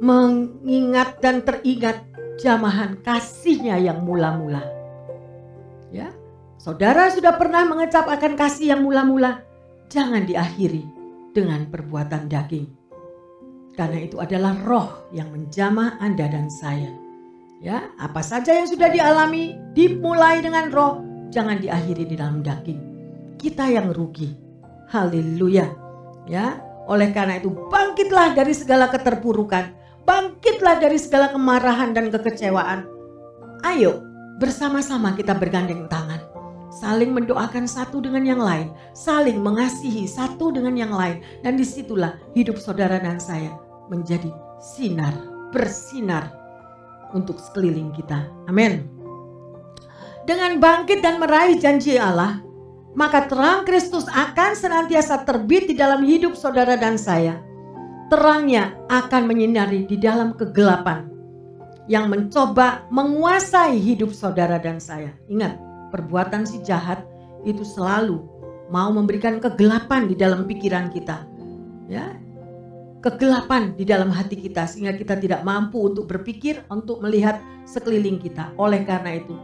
[0.00, 2.06] mengingat dan teringat
[2.38, 4.64] jamahan kasihnya yang mula-mula.
[5.90, 6.14] Ya,
[6.56, 9.42] saudara sudah pernah mengecap akan kasih yang mula-mula,
[9.90, 10.86] jangan diakhiri
[11.34, 12.70] dengan perbuatan daging.
[13.74, 16.90] Karena itu adalah roh yang menjamah Anda dan saya.
[17.60, 22.80] Ya, apa saja yang sudah dialami dimulai dengan roh, jangan diakhiri di dalam daging.
[23.36, 24.49] Kita yang rugi.
[24.90, 25.70] Haleluya.
[26.26, 29.80] Ya, oleh karena itu bangkitlah dari segala keterpurukan
[30.10, 32.82] Bangkitlah dari segala kemarahan dan kekecewaan.
[33.62, 34.02] Ayo,
[34.42, 36.18] bersama-sama kita bergandeng tangan.
[36.70, 38.74] Saling mendoakan satu dengan yang lain.
[38.90, 41.22] Saling mengasihi satu dengan yang lain.
[41.46, 43.54] Dan di situlah hidup saudara dan saya
[43.86, 45.14] menjadi sinar,
[45.54, 46.34] bersinar
[47.14, 48.26] untuk sekeliling kita.
[48.50, 48.90] Amin.
[50.26, 52.42] Dengan bangkit dan meraih janji Allah,
[52.96, 57.38] maka terang Kristus akan senantiasa terbit di dalam hidup saudara dan saya
[58.10, 61.06] terangnya akan menyinari di dalam kegelapan
[61.86, 65.14] yang mencoba menguasai hidup saudara dan saya.
[65.30, 65.56] Ingat,
[65.94, 67.06] perbuatan si jahat
[67.46, 68.18] itu selalu
[68.68, 71.22] mau memberikan kegelapan di dalam pikiran kita.
[71.86, 72.18] Ya.
[73.00, 78.52] Kegelapan di dalam hati kita sehingga kita tidak mampu untuk berpikir, untuk melihat sekeliling kita.
[78.60, 79.34] Oleh karena itu,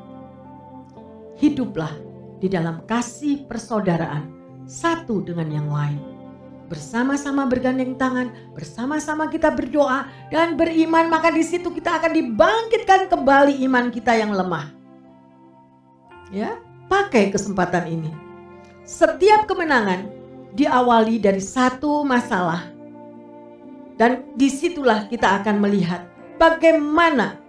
[1.40, 1.90] hiduplah
[2.40, 4.28] di dalam kasih persaudaraan
[4.66, 6.16] satu dengan yang lain
[6.66, 13.62] bersama-sama bergandeng tangan, bersama-sama kita berdoa dan beriman, maka di situ kita akan dibangkitkan kembali
[13.70, 14.74] iman kita yang lemah.
[16.34, 16.58] Ya,
[16.90, 18.10] pakai kesempatan ini.
[18.82, 20.10] Setiap kemenangan
[20.58, 22.74] diawali dari satu masalah.
[23.96, 26.04] Dan di situlah kita akan melihat
[26.36, 27.40] bagaimana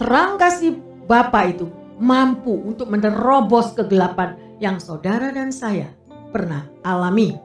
[0.00, 5.92] terang kasih Bapa itu mampu untuk menerobos kegelapan yang saudara dan saya
[6.32, 7.36] pernah alami.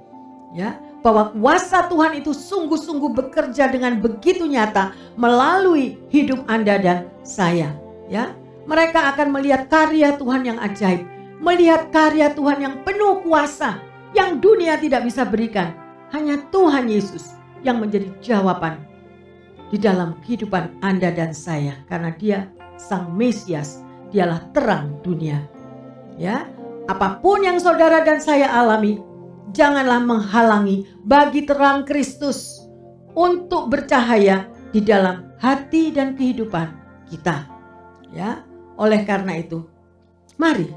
[0.52, 7.72] Ya, bahwa kuasa Tuhan itu sungguh-sungguh bekerja dengan begitu nyata melalui hidup Anda dan saya,
[8.12, 8.36] ya.
[8.62, 11.02] Mereka akan melihat karya Tuhan yang ajaib,
[11.42, 13.82] melihat karya Tuhan yang penuh kuasa
[14.14, 15.74] yang dunia tidak bisa berikan.
[16.14, 17.34] Hanya Tuhan Yesus
[17.64, 18.84] yang menjadi jawaban
[19.72, 22.40] di dalam kehidupan Anda dan saya karena Dia
[22.76, 23.82] Sang Mesias,
[24.12, 25.48] Dialah terang dunia.
[26.20, 26.52] Ya,
[26.92, 29.00] apa pun yang saudara dan saya alami,
[29.56, 32.68] janganlah menghalangi bagi terang Kristus
[33.16, 36.72] untuk bercahaya di dalam hati dan kehidupan
[37.08, 37.48] kita.
[38.12, 38.44] Ya,
[38.76, 39.64] oleh karena itu,
[40.36, 40.68] mari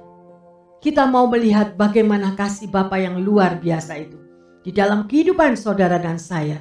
[0.84, 4.20] kita mau melihat bagaimana kasih Bapa yang luar biasa itu
[4.60, 6.60] di dalam kehidupan saudara dan saya.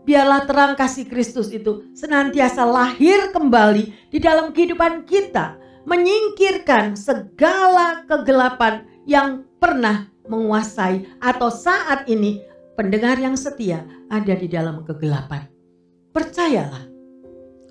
[0.00, 8.84] Biarlah terang kasih Kristus itu senantiasa lahir kembali di dalam kehidupan kita, menyingkirkan segala kegelapan
[9.08, 12.40] yang pernah menguasai atau saat ini
[12.78, 15.48] pendengar yang setia ada di dalam kegelapan.
[16.10, 16.84] Percayalah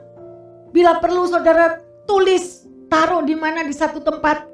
[0.69, 4.45] Bila perlu saudara tulis, taruh di mana di satu tempat.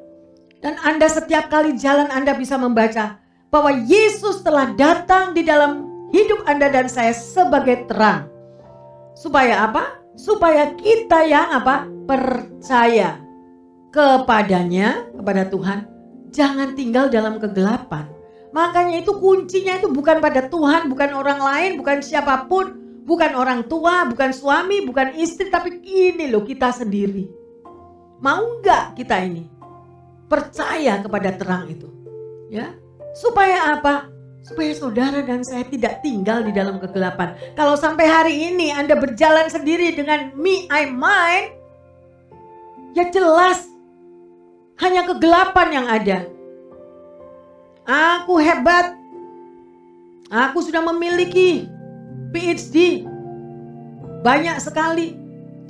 [0.63, 3.19] Dan Anda setiap kali jalan Anda bisa membaca
[3.51, 5.83] bahwa Yesus telah datang di dalam
[6.15, 8.27] hidup Anda dan saya sebagai terang.
[9.19, 10.02] Supaya apa?
[10.13, 11.89] Supaya kita yang apa?
[12.05, 13.23] Percaya
[13.93, 15.79] kepadanya, kepada Tuhan,
[16.33, 18.09] jangan tinggal dalam kegelapan.
[18.53, 23.65] Makanya itu kuncinya itu bukan pada Tuhan, bukan orang lain, bukan siapa pun, bukan orang
[23.65, 27.29] tua, bukan suami, bukan istri, tapi ini loh kita sendiri.
[28.21, 29.49] Mau nggak kita ini
[30.29, 31.89] percaya kepada terang itu?
[32.53, 32.77] Ya,
[33.17, 34.12] supaya apa?
[34.43, 37.31] Supaya saudara dan saya tidak tinggal di dalam kegelapan.
[37.55, 41.55] Kalau sampai hari ini Anda berjalan sendiri dengan me, I, mine,
[42.91, 43.71] ya jelas
[44.83, 46.17] hanya kegelapan yang ada.
[47.87, 48.99] Aku hebat.
[50.27, 51.63] Aku sudah memiliki
[52.35, 53.07] PhD.
[54.27, 55.15] Banyak sekali.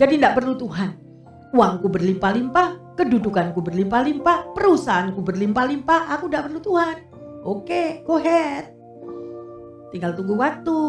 [0.01, 0.97] Jadi tidak perlu Tuhan.
[1.53, 7.12] Uangku berlimpah-limpah, kedudukanku berlimpah-limpah, perusahaanku berlimpah-limpah, aku tidak perlu Tuhan.
[7.43, 8.71] Oke, go ahead.
[9.91, 10.79] Tinggal tunggu waktu.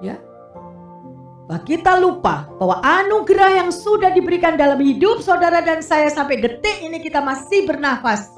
[0.00, 0.16] Ya,
[1.50, 6.78] Bahwa kita lupa bahwa anugerah yang sudah diberikan dalam hidup saudara dan saya sampai detik
[6.78, 8.30] ini kita masih bernafas.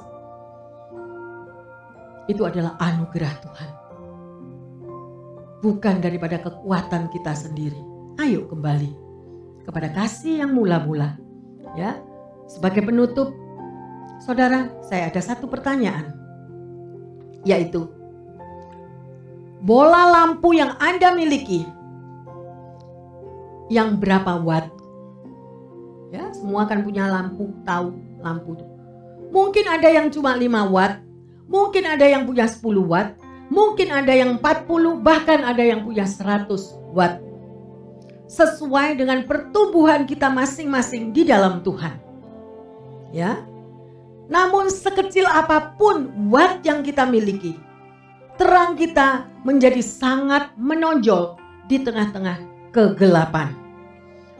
[2.25, 3.69] Itu adalah anugerah Tuhan.
[5.63, 7.79] bukan daripada kekuatan kita sendiri.
[8.19, 8.91] Ayo kembali
[9.63, 11.15] kepada kasih yang mula-mula.
[11.79, 12.03] Ya.
[12.51, 13.31] Sebagai penutup,
[14.19, 16.22] Saudara, saya ada satu pertanyaan.
[17.43, 17.91] Yaitu
[19.63, 21.63] bola lampu yang Anda miliki
[23.71, 24.67] yang berapa watt?
[26.11, 28.53] Ya, semua kan punya lampu, tahu lampu.
[29.33, 31.01] Mungkin ada yang cuma 5 watt,
[31.49, 33.17] mungkin ada yang punya 10 watt,
[33.49, 37.17] mungkin ada yang 40, bahkan ada yang punya 100 watt.
[38.29, 41.97] Sesuai dengan pertumbuhan kita masing-masing di dalam Tuhan.
[43.09, 43.41] Ya.
[44.31, 47.59] Namun sekecil apa pun watt yang kita miliki,
[48.39, 51.35] terang kita menjadi sangat menonjol
[51.67, 52.39] di tengah-tengah
[52.71, 53.51] kegelapan.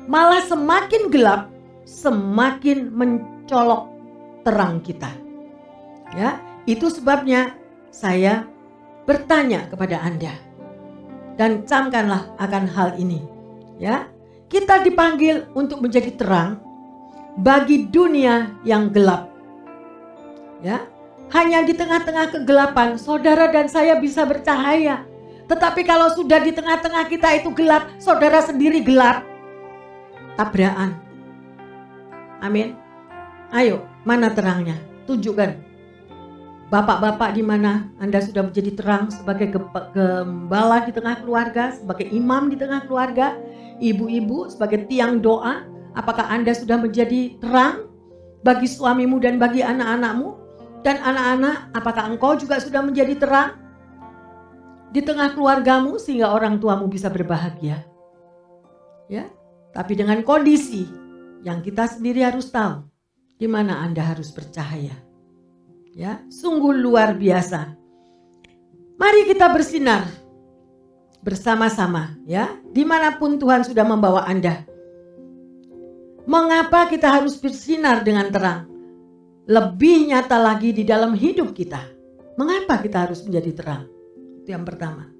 [0.07, 1.51] Malah semakin gelap,
[1.83, 3.91] semakin mencolok
[4.43, 5.11] terang kita.
[6.15, 7.55] Ya, itu sebabnya
[7.91, 8.47] saya
[9.03, 10.35] bertanya kepada Anda.
[11.33, 13.25] Dan camkanlah akan hal ini.
[13.81, 14.05] Ya,
[14.53, 16.61] kita dipanggil untuk menjadi terang
[17.41, 19.32] bagi dunia yang gelap.
[20.63, 20.87] Ya,
[21.35, 25.03] hanya di tengah-tengah kegelapan saudara dan saya bisa bercahaya.
[25.49, 29.27] Tetapi kalau sudah di tengah-tengah kita itu gelap, saudara sendiri gelap.
[30.39, 30.97] Tabrakan.
[32.39, 32.79] Amin.
[33.51, 34.79] Ayo, mana terangnya?
[35.03, 35.73] Tunjukkan.
[36.71, 39.53] Bapak-bapak di mana Anda sudah menjadi terang sebagai
[39.93, 43.37] gembala di tengah keluarga, sebagai imam di tengah keluarga,
[43.77, 47.85] ibu-ibu sebagai tiang doa, apakah Anda sudah menjadi terang
[48.41, 50.42] bagi suamimu dan bagi anak-anakmu?
[50.83, 53.55] Dan anak-anak, apakah engkau juga sudah menjadi terang
[54.91, 57.87] di tengah keluargamu sehingga orang tuamu bisa berbahagia?
[59.07, 59.31] Ya,
[59.71, 60.83] tapi dengan kondisi
[61.47, 62.83] yang kita sendiri harus tahu
[63.39, 64.95] di mana Anda harus bercahaya.
[65.95, 67.79] Ya, sungguh luar biasa.
[68.99, 70.03] Mari kita bersinar
[71.23, 74.67] bersama-sama ya, di mana pun Tuhan sudah membawa Anda.
[76.27, 78.72] Mengapa kita harus bersinar dengan terang?
[79.43, 81.83] Lebih nyata lagi di dalam hidup kita.
[82.39, 83.83] Mengapa kita harus menjadi terang?
[84.41, 85.11] Itu yang pertama.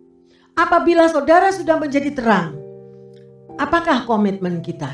[0.54, 2.64] Apabila saudara sudah menjadi terang,
[3.62, 4.90] Apakah komitmen kita?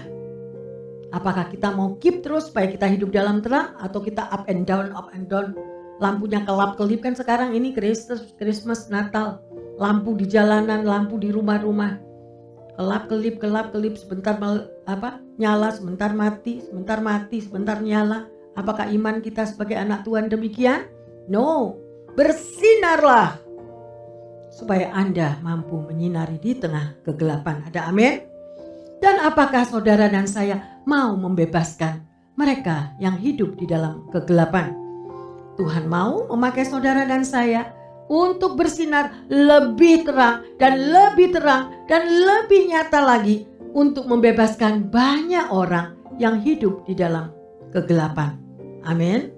[1.15, 4.91] Apakah kita mau keep terus supaya kita hidup dalam terang atau kita up and down,
[4.91, 5.55] up and down?
[6.03, 9.39] Lampunya kelap-kelip kan sekarang ini Christmas, Christmas, Natal.
[9.80, 12.03] Lampu di jalanan, lampu di rumah-rumah.
[12.75, 14.36] Kelap-kelip, kelap-kelip sebentar
[14.84, 15.23] apa?
[15.39, 18.27] Nyala, sebentar mati, sebentar mati, sebentar nyala.
[18.60, 20.84] Apakah iman kita sebagai anak Tuhan demikian?
[21.32, 21.80] No.
[22.20, 23.39] Bersinarlah
[24.51, 27.64] supaya Anda mampu menyinari di tengah kegelapan.
[27.72, 28.20] Ada amin?
[28.99, 32.03] Dan apakah saudara dan saya mau membebaskan
[32.36, 34.76] mereka yang hidup di dalam kegelapan?
[35.55, 37.72] Tuhan mau memakai saudara dan saya
[38.12, 45.95] untuk bersinar lebih terang dan lebih terang dan lebih nyata lagi untuk membebaskan banyak orang
[46.20, 47.32] yang hidup di dalam
[47.72, 48.48] kegelapan.
[48.88, 49.32] Amin.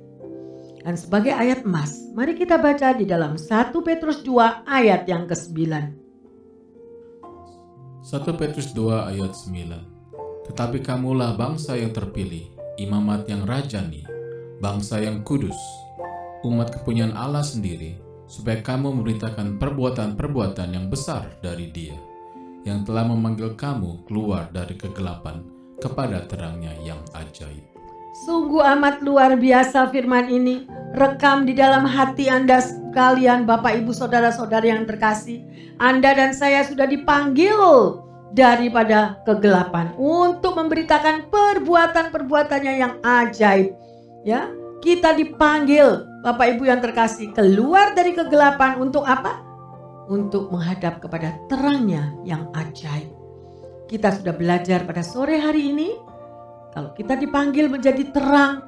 [0.81, 5.57] Dan sebagai ayat emas, mari kita baca di dalam 1 Petrus 2 ayat yang ke-9.
[8.01, 12.49] 1 Petrus 2 ayat 9 Tetapi kamulah bangsa yang terpilih,
[12.81, 14.01] imamat yang rajani,
[14.57, 15.57] bangsa yang kudus,
[16.41, 21.93] umat kepunyaan Allah sendiri, supaya kamu memberitakan perbuatan-perbuatan yang besar dari dia,
[22.65, 25.45] yang telah memanggil kamu keluar dari kegelapan
[25.77, 27.80] kepada terangnya yang ajaib.
[28.11, 30.67] Sungguh amat luar biasa firman ini,
[30.99, 35.47] rekam di dalam hati Anda sekalian Bapak Ibu Saudara-saudara yang terkasih.
[35.79, 37.55] Anda dan saya sudah dipanggil
[38.35, 43.79] daripada kegelapan untuk memberitakan perbuatan-perbuatannya yang ajaib.
[44.27, 44.51] Ya,
[44.83, 49.39] kita dipanggil Bapak Ibu yang terkasih keluar dari kegelapan untuk apa?
[50.11, 53.07] Untuk menghadap kepada terangnya yang ajaib.
[53.87, 56.10] Kita sudah belajar pada sore hari ini
[56.71, 58.63] kalau kita dipanggil menjadi terang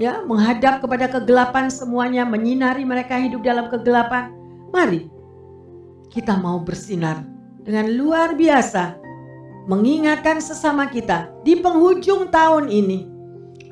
[0.00, 4.32] ya, menghadap kepada kegelapan semuanya, menyinari mereka hidup dalam kegelapan.
[4.72, 5.06] Mari
[6.10, 7.22] kita mau bersinar
[7.62, 8.98] dengan luar biasa
[9.68, 13.08] mengingatkan sesama kita di penghujung tahun ini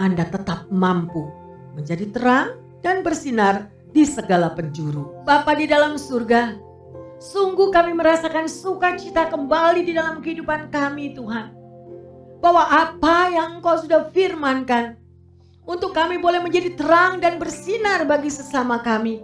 [0.01, 1.29] Anda tetap mampu
[1.77, 2.49] menjadi terang
[2.81, 5.25] dan bersinar di segala penjuru.
[5.25, 6.57] Bapa di dalam surga,
[7.21, 11.62] sungguh kami merasakan sukacita kembali di dalam kehidupan kami Tuhan.
[12.43, 14.99] Bahwa apa yang Engkau sudah firmankan
[15.63, 19.23] untuk kami boleh menjadi terang dan bersinar bagi sesama kami.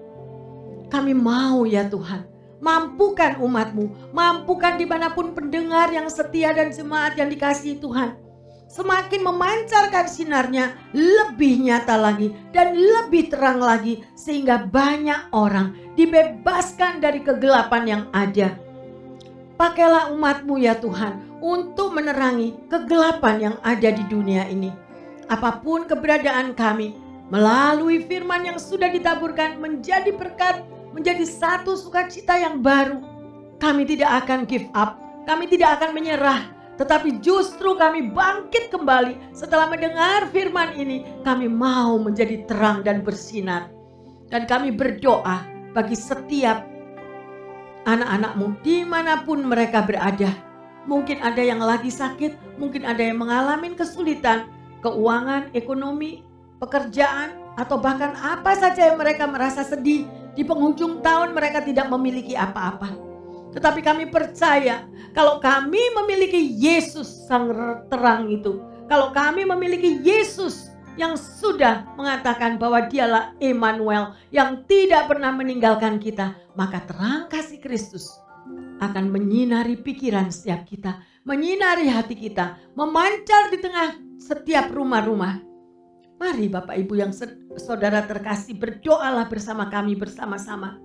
[0.89, 7.15] Kami mau ya Tuhan Mampukan umatmu, mampukan di mana pun pendengar yang setia dan jemaat
[7.15, 8.19] yang dikasihi Tuhan.
[8.69, 17.23] Semakin memancarkan sinarnya lebih nyata lagi dan lebih terang lagi sehingga banyak orang dibebaskan dari
[17.23, 18.59] kegelapan yang ada.
[19.55, 24.71] Pakailah umatmu ya Tuhan untuk menerangi kegelapan yang ada di dunia ini.
[25.29, 26.97] Apa pun keberadaan kami,
[27.29, 30.65] melalui firman yang sudah ditaburkan menjadi berkat,
[30.97, 32.99] menjadi satu sukacita yang baru.
[33.61, 34.97] Kami tidak akan give up,
[35.29, 41.03] kami tidak akan menyerah, tetapi justru kami bangkit kembali setelah mendengar firman ini.
[41.27, 43.69] Kami mau menjadi terang dan bersinar.
[44.31, 45.43] Dan kami berdoa
[45.75, 46.63] bagi setiap
[47.85, 50.48] anak-anakmu di mana pun mereka berada.
[50.89, 54.49] Mungkin ada yang lagi sakit, mungkin ada yang mengalami kesulitan,
[54.81, 56.25] keuangan, ekonomi,
[56.57, 60.09] pekerjaan, atau bahkan apa saja yang mereka merasa sedih.
[60.33, 62.97] Di penghujung tahun mereka tidak memiliki apa-apa.
[63.53, 67.53] Tetapi kami percaya kalau kami memiliki Yesus sang
[67.93, 68.65] terang itu.
[68.89, 76.33] Kalau kami memiliki Yesus yang sudah mengatakan bahwa dialah Emmanuel yang tidak pernah meninggalkan kita.
[76.57, 78.18] Maka terang kasih Kristus
[78.79, 81.03] akan menyinari pikiran setiap kita.
[81.27, 82.57] Menyinari hati kita.
[82.79, 85.45] Memancar di tengah setiap rumah-rumah.
[86.19, 87.15] Mari Bapak Ibu yang
[87.55, 90.83] saudara terkasih berdoalah bersama kami bersama-sama.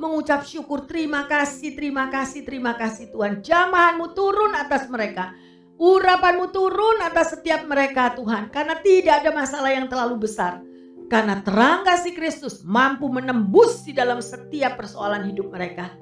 [0.00, 3.44] Mengucap syukur terima kasih, terima kasih, terima kasih Tuhan.
[3.44, 5.36] Jamahanmu turun atas mereka.
[5.76, 8.48] Urapanmu turun atas setiap mereka Tuhan.
[8.48, 10.64] Karena tidak ada masalah yang terlalu besar.
[11.12, 15.92] Karena terang kasih Kristus mampu menembus di dalam setiap persoalan hidup mereka.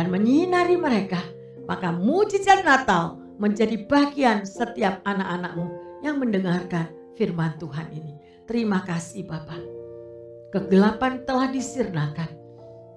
[0.00, 1.20] Dan menyinari mereka.
[1.68, 5.68] Maka mujizat Natal menjadi bagian setiap anak-anakmu
[6.00, 6.88] yang mendengarkan
[7.20, 8.16] firman Tuhan ini.
[8.48, 9.60] Terima kasih Bapak.
[10.56, 12.32] Kegelapan telah disirnakan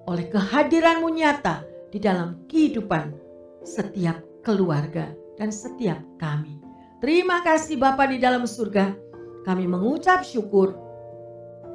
[0.08, 3.12] oleh kehadiranmu nyata di dalam kehidupan
[3.60, 6.56] setiap keluarga dan setiap kami.
[7.04, 8.96] Terima kasih Bapak di dalam surga.
[9.44, 10.72] Kami mengucap syukur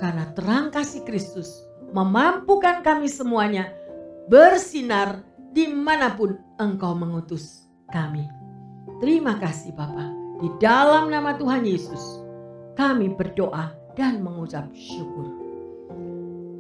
[0.01, 3.69] karena terang kasih Kristus memampukan kami semuanya
[4.29, 8.29] bersinar di mana pun Engkau mengutus kami.
[9.01, 10.13] Terima kasih Bapak.
[10.39, 12.21] Di dalam nama Tuhan Yesus,
[12.77, 15.33] kami berdoa dan mengucap syukur.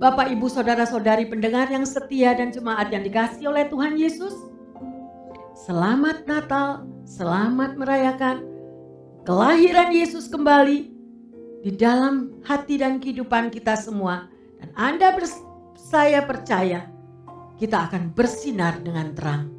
[0.01, 4.33] Bapak, Ibu, Saudara-saudari pendengar yang setia dan jemaat yang dikasih oleh Tuhan Yesus,
[5.67, 8.43] selamat Natal, selamat merayakan
[9.27, 10.89] kelahiran Yesus kembali
[11.61, 14.25] di dalam hati dan kehidupan kita semua.
[14.59, 15.15] Dan Anda
[15.75, 16.87] saya percaya
[17.59, 19.51] kita akan bersinar dengan terang.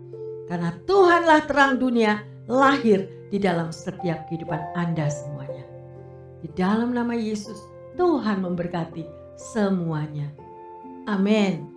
[0.51, 5.63] Karena Tuhanlah terang dunia lahir di dalam setiap kehidupan Anda semuanya.
[6.43, 7.61] Di dalam nama Yesus,
[7.95, 9.07] Tuhan memberkati
[9.39, 10.27] semuanya.
[11.07, 11.70] Amin.